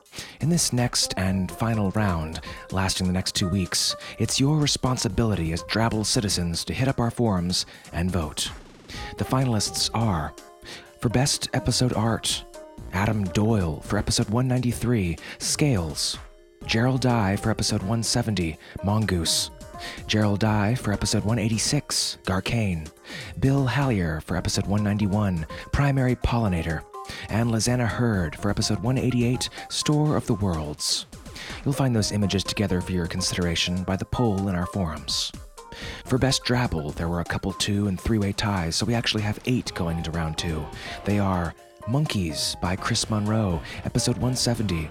In 0.40 0.48
this 0.48 0.72
next 0.72 1.12
and 1.16 1.50
final 1.50 1.90
round, 1.90 2.40
lasting 2.70 3.08
the 3.08 3.12
next 3.12 3.34
two 3.34 3.48
weeks, 3.48 3.96
it's 4.20 4.38
your 4.38 4.58
responsibility 4.58 5.52
as 5.52 5.64
Drabble 5.64 6.06
citizens 6.06 6.64
to 6.66 6.72
hit 6.72 6.86
up 6.86 7.00
our 7.00 7.10
forums 7.10 7.66
and 7.92 8.12
vote. 8.12 8.48
The 9.18 9.24
finalists 9.24 9.90
are 9.92 10.32
for 11.00 11.08
Best 11.08 11.48
Episode 11.52 11.94
Art, 11.94 12.44
Adam 12.92 13.24
Doyle 13.24 13.80
for 13.80 13.98
episode 13.98 14.28
193, 14.28 15.16
Scales. 15.38 16.18
Gerald 16.66 17.00
Dye 17.00 17.36
for 17.36 17.50
episode 17.50 17.80
170, 17.80 18.56
Mongoose. 18.84 19.50
Gerald 20.06 20.40
Dye 20.40 20.74
for 20.74 20.92
episode 20.92 21.24
186, 21.24 22.18
Garcane. 22.24 22.86
Bill 23.40 23.66
Hallier 23.66 24.22
for 24.22 24.36
episode 24.36 24.66
191, 24.66 25.46
Primary 25.72 26.16
Pollinator. 26.16 26.82
And 27.28 27.50
Lizanna 27.50 27.86
Hurd 27.86 28.36
for 28.36 28.50
episode 28.50 28.78
188, 28.78 29.48
Store 29.70 30.16
of 30.16 30.26
the 30.26 30.34
Worlds. 30.34 31.06
You'll 31.64 31.74
find 31.74 31.94
those 31.94 32.12
images 32.12 32.44
together 32.44 32.80
for 32.80 32.92
your 32.92 33.06
consideration 33.06 33.82
by 33.82 33.96
the 33.96 34.04
poll 34.04 34.48
in 34.48 34.54
our 34.54 34.66
forums. 34.66 35.32
For 36.04 36.18
Best 36.18 36.44
Drabble, 36.44 36.94
there 36.94 37.08
were 37.08 37.20
a 37.20 37.24
couple 37.24 37.52
two 37.52 37.88
and 37.88 38.00
three 38.00 38.18
way 38.18 38.32
ties, 38.32 38.76
so 38.76 38.86
we 38.86 38.94
actually 38.94 39.22
have 39.22 39.40
eight 39.46 39.72
going 39.74 39.98
into 39.98 40.10
round 40.10 40.38
two. 40.38 40.64
They 41.04 41.18
are 41.18 41.54
Monkeys 41.88 42.56
by 42.62 42.76
Chris 42.76 43.08
Monroe, 43.10 43.60
episode 43.84 44.16
170. 44.16 44.88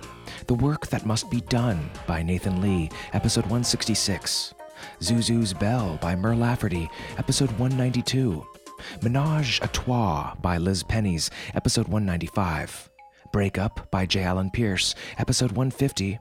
The 0.47 0.53
Work 0.53 0.87
That 0.87 1.05
Must 1.05 1.29
Be 1.29 1.41
Done 1.41 1.89
by 2.07 2.21
Nathan 2.21 2.61
Lee, 2.61 2.89
episode 3.13 3.45
166. 3.45 4.53
Zuzu's 4.99 5.53
Bell 5.53 5.97
by 6.01 6.15
Mur 6.15 6.35
Lafferty, 6.35 6.89
episode 7.17 7.51
192. 7.51 8.45
Menage 9.01 9.59
a 9.61 9.67
Trois 9.67 10.35
by 10.41 10.57
Liz 10.57 10.83
Pennies, 10.83 11.29
episode 11.53 11.87
195. 11.87 12.89
Break 13.31 13.57
Up 13.57 13.89
by 13.91 14.05
J. 14.05 14.23
Allen 14.23 14.49
Pierce, 14.51 14.95
episode 15.17 15.51
150. 15.51 16.19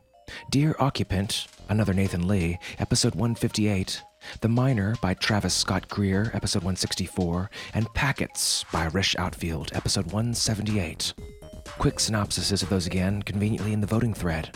Dear 0.50 0.76
Occupant, 0.78 1.48
another 1.68 1.92
Nathan 1.92 2.28
Lee, 2.28 2.58
episode 2.78 3.14
158. 3.14 4.02
The 4.40 4.48
Miner 4.48 4.96
by 5.00 5.14
Travis 5.14 5.54
Scott 5.54 5.88
Greer, 5.88 6.30
episode 6.34 6.62
164, 6.62 7.50
and 7.74 7.92
Packets 7.94 8.64
by 8.72 8.86
Rish 8.86 9.16
Outfield, 9.18 9.70
episode 9.74 10.06
178. 10.06 11.14
Quick 11.78 11.96
synopsises 11.96 12.62
of 12.62 12.68
those 12.68 12.86
again, 12.86 13.22
conveniently 13.22 13.72
in 13.72 13.80
the 13.80 13.86
voting 13.86 14.14
thread. 14.14 14.54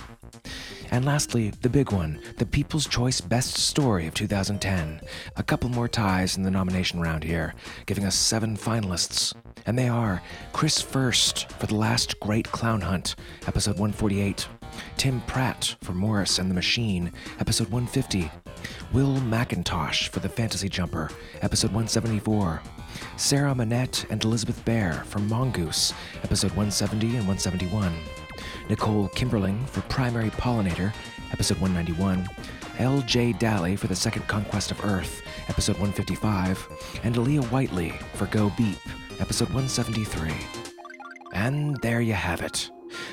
And 0.91 1.05
lastly, 1.05 1.51
the 1.63 1.69
big 1.69 1.93
one, 1.93 2.21
the 2.39 2.47
People's 2.47 2.87
Choice 2.87 3.21
Best 3.21 3.57
Story 3.57 4.07
of 4.07 4.15
2010. 4.15 5.01
A 5.37 5.43
couple 5.43 5.71
more 5.71 5.89
ties 5.89 6.37
in 6.37 6.43
the 6.43 6.51
nomination 6.51 7.01
round 7.01 7.25
here, 7.25 7.55
giving 7.87 8.05
us 8.05 8.15
seven 8.15 8.57
finalists. 8.57 9.35
And 9.67 9.79
they 9.79 9.89
are 9.89 10.23
Chris 10.53 10.81
First 10.81 11.51
for 11.53 11.67
The 11.67 11.75
Last 11.75 12.21
Great 12.21 12.51
Clown 12.53 12.83
Hunt, 12.83 13.17
episode 13.47 13.79
148. 13.79 14.47
Tim 14.97 15.21
Pratt 15.23 15.77
for 15.83 15.93
Morris 15.93 16.39
and 16.39 16.51
the 16.51 16.55
Machine, 16.55 17.13
episode 17.41 17.69
150. 17.71 18.31
Will 18.93 19.17
McIntosh 19.17 20.09
for 20.09 20.21
The 20.21 20.29
Fantasy 20.29 20.69
Jumper, 20.69 21.11
episode 21.43 21.69
174. 21.69 22.63
Sarah 23.17 23.55
Monette 23.55 24.05
and 24.11 24.23
Elizabeth 24.25 24.65
Bear 24.65 25.05
for 25.07 25.19
Mongoose, 25.21 25.93
episode 26.23 26.51
170 26.51 27.07
and 27.07 27.27
171. 27.27 27.93
Nicole 28.69 29.09
Kimberling 29.11 29.69
for 29.69 29.83
Primary 29.83 30.31
Pollinator, 30.31 30.93
episode 31.33 31.59
191. 31.61 32.29
L.J. 32.79 33.35
Daly 33.35 33.77
for 33.77 33.87
The 33.87 33.95
Second 33.95 34.27
Conquest 34.27 34.71
of 34.71 34.85
Earth, 34.85 35.23
episode 35.49 35.77
155. 35.79 37.01
And 37.05 37.15
Aliya 37.15 37.45
Whiteley 37.51 37.91
for 38.15 38.27
Go 38.27 38.53
Beep, 38.57 38.79
episode 39.21 39.49
173. 39.49 40.33
And 41.33 41.77
there 41.83 42.01
you 42.01 42.15
have 42.15 42.43
it. 42.43 42.71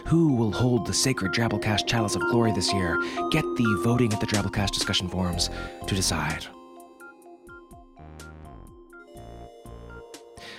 Who 0.08 0.34
will 0.34 0.52
hold 0.52 0.86
the 0.86 0.94
sacred 0.94 1.34
Drabblecast 1.34 1.88
Chalice 1.88 2.16
of 2.16 2.22
Glory 2.22 2.52
this 2.52 2.74
year? 2.74 2.98
Get 3.32 3.44
the 3.44 3.82
voting 3.84 4.14
at 4.14 4.20
the 4.20 4.28
Drabblecast 4.28 4.72
discussion 4.72 5.08
forums 5.08 5.50
to 5.88 5.96
decide. 5.96 6.48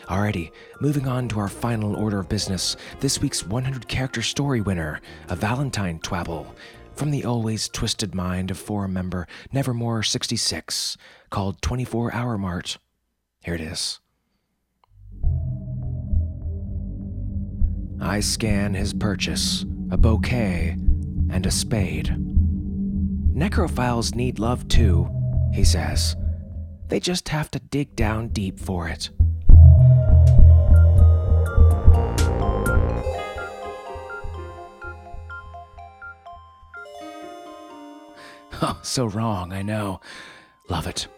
Alrighty, 0.07 0.51
moving 0.81 1.07
on 1.07 1.29
to 1.29 1.41
our 1.41 1.49
final 1.49 1.97
order 1.97 2.19
of 2.19 2.29
business. 2.29 2.77
This 3.01 3.21
week's 3.21 3.47
100 3.47 3.89
character 3.89 4.21
story 4.21 4.61
winner, 4.61 5.01
a 5.29 5.37
Valentine 5.37 6.01
Twabble, 6.01 6.55
from 6.95 7.11
the 7.11 7.25
always 7.25 7.69
twisted 7.69 8.15
mind 8.15 8.51
of 8.51 8.59
forum 8.59 8.93
member 8.93 9.27
Nevermore66, 9.55 10.97
called 11.31 11.63
24 11.63 12.13
Hour 12.13 12.37
Mart. 12.37 12.79
Here 13.43 13.55
it 13.55 13.61
is. 13.61 14.01
I 18.03 18.19
scan 18.19 18.75
his 18.75 18.93
purchase 18.93 19.65
a 19.93 19.97
bouquet 19.97 20.71
and 21.31 21.47
a 21.47 21.51
spade. 21.53 22.09
Necrophiles 23.33 24.17
need 24.17 24.41
love 24.41 24.67
too, 24.67 25.09
he 25.53 25.63
says. 25.63 26.17
They 26.89 26.99
just 26.99 27.29
have 27.29 27.49
to 27.53 27.61
dig 27.61 27.95
down 27.95 28.29
deep 28.29 28.59
for 28.59 28.89
it. 28.89 29.11
Oh, 38.65 38.79
so 38.83 39.07
wrong, 39.07 39.53
I 39.53 39.63
know. 39.63 40.01
Love 40.69 40.87
it. 40.87 41.09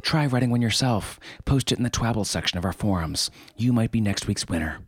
Try 0.00 0.24
writing 0.24 0.48
one 0.48 0.62
yourself. 0.62 1.20
Post 1.44 1.70
it 1.70 1.76
in 1.76 1.84
the 1.84 1.90
Twabble 1.90 2.24
section 2.24 2.56
of 2.56 2.64
our 2.64 2.72
forums. 2.72 3.30
You 3.58 3.74
might 3.74 3.90
be 3.92 4.00
next 4.00 4.26
week's 4.26 4.48
winner. 4.48 4.78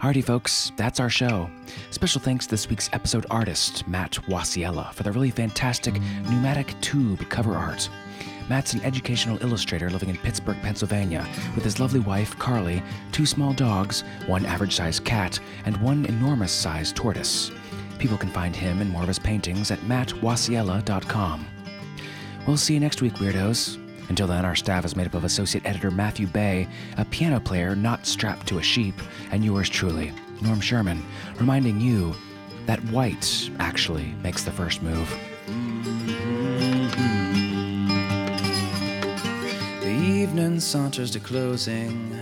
Alrighty, 0.00 0.22
folks, 0.22 0.70
that's 0.76 1.00
our 1.00 1.10
show. 1.10 1.50
Special 1.90 2.20
thanks 2.20 2.46
to 2.46 2.52
this 2.52 2.70
week's 2.70 2.88
episode 2.92 3.26
artist, 3.30 3.86
Matt 3.88 4.12
Wasiella, 4.28 4.92
for 4.94 5.02
the 5.02 5.10
really 5.10 5.32
fantastic 5.32 5.94
pneumatic 6.22 6.80
tube 6.80 7.28
cover 7.28 7.56
art. 7.56 7.90
Matt's 8.48 8.74
an 8.74 8.80
educational 8.82 9.42
illustrator 9.42 9.90
living 9.90 10.08
in 10.08 10.16
Pittsburgh, 10.16 10.56
Pennsylvania, 10.62 11.26
with 11.56 11.64
his 11.64 11.80
lovely 11.80 11.98
wife, 11.98 12.38
Carly, 12.38 12.80
two 13.10 13.26
small 13.26 13.52
dogs, 13.52 14.04
one 14.28 14.46
average 14.46 14.76
sized 14.76 15.04
cat, 15.04 15.40
and 15.64 15.76
one 15.78 16.06
enormous 16.06 16.52
sized 16.52 16.94
tortoise. 16.94 17.50
People 17.98 18.16
can 18.16 18.30
find 18.30 18.54
him 18.54 18.80
and 18.80 18.90
more 18.90 19.02
of 19.02 19.08
his 19.08 19.18
paintings 19.18 19.72
at 19.72 19.80
mattwasiella.com. 19.80 21.44
We'll 22.46 22.56
see 22.56 22.74
you 22.74 22.80
next 22.80 23.02
week, 23.02 23.14
weirdos. 23.14 23.87
Until 24.08 24.26
then, 24.26 24.44
our 24.44 24.56
staff 24.56 24.84
is 24.84 24.96
made 24.96 25.06
up 25.06 25.14
of 25.14 25.24
Associate 25.24 25.64
Editor 25.66 25.90
Matthew 25.90 26.26
Bay, 26.26 26.66
a 26.96 27.04
piano 27.04 27.38
player 27.40 27.76
not 27.76 28.06
strapped 28.06 28.46
to 28.48 28.58
a 28.58 28.62
sheep, 28.62 28.94
and 29.30 29.44
yours 29.44 29.68
truly, 29.68 30.12
Norm 30.40 30.60
Sherman, 30.60 31.04
reminding 31.38 31.80
you 31.80 32.14
that 32.66 32.80
white 32.84 33.50
actually 33.58 34.14
makes 34.22 34.44
the 34.44 34.50
first 34.50 34.82
move. 34.82 35.08
The 39.80 39.88
evening 39.88 40.60
saunters 40.60 41.10
to 41.12 41.20
closing. 41.20 42.18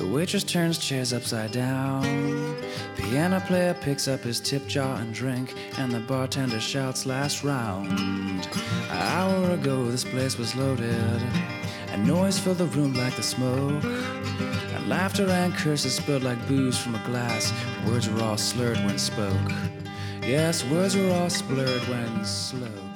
The 0.00 0.06
waitress 0.06 0.44
turns 0.44 0.78
chairs 0.78 1.12
upside 1.12 1.52
down. 1.52 2.56
Piano 2.96 3.38
player 3.40 3.74
picks 3.74 4.08
up 4.08 4.20
his 4.20 4.40
tip 4.40 4.66
jar 4.66 4.98
and 4.98 5.12
drink, 5.12 5.54
and 5.76 5.92
the 5.92 6.00
bartender 6.00 6.58
shouts 6.58 7.04
last 7.04 7.44
round. 7.44 7.90
An 7.90 8.96
hour 8.96 9.50
ago, 9.50 9.90
this 9.90 10.04
place 10.04 10.38
was 10.38 10.56
loaded, 10.56 11.20
and 11.88 12.06
noise 12.06 12.38
filled 12.38 12.56
the 12.56 12.66
room 12.68 12.94
like 12.94 13.14
the 13.14 13.22
smoke. 13.22 13.84
And 13.84 14.88
laughter 14.88 15.28
and 15.28 15.52
curses 15.52 15.96
spilled 15.96 16.22
like 16.22 16.48
booze 16.48 16.78
from 16.78 16.94
a 16.94 17.04
glass. 17.04 17.52
Words 17.86 18.08
were 18.08 18.22
all 18.22 18.38
slurred 18.38 18.78
when 18.78 18.98
spoke. 18.98 19.52
Yes, 20.22 20.64
words 20.64 20.96
were 20.96 21.10
all 21.10 21.28
blurred 21.46 21.86
when 21.88 22.24
slow. 22.24 22.89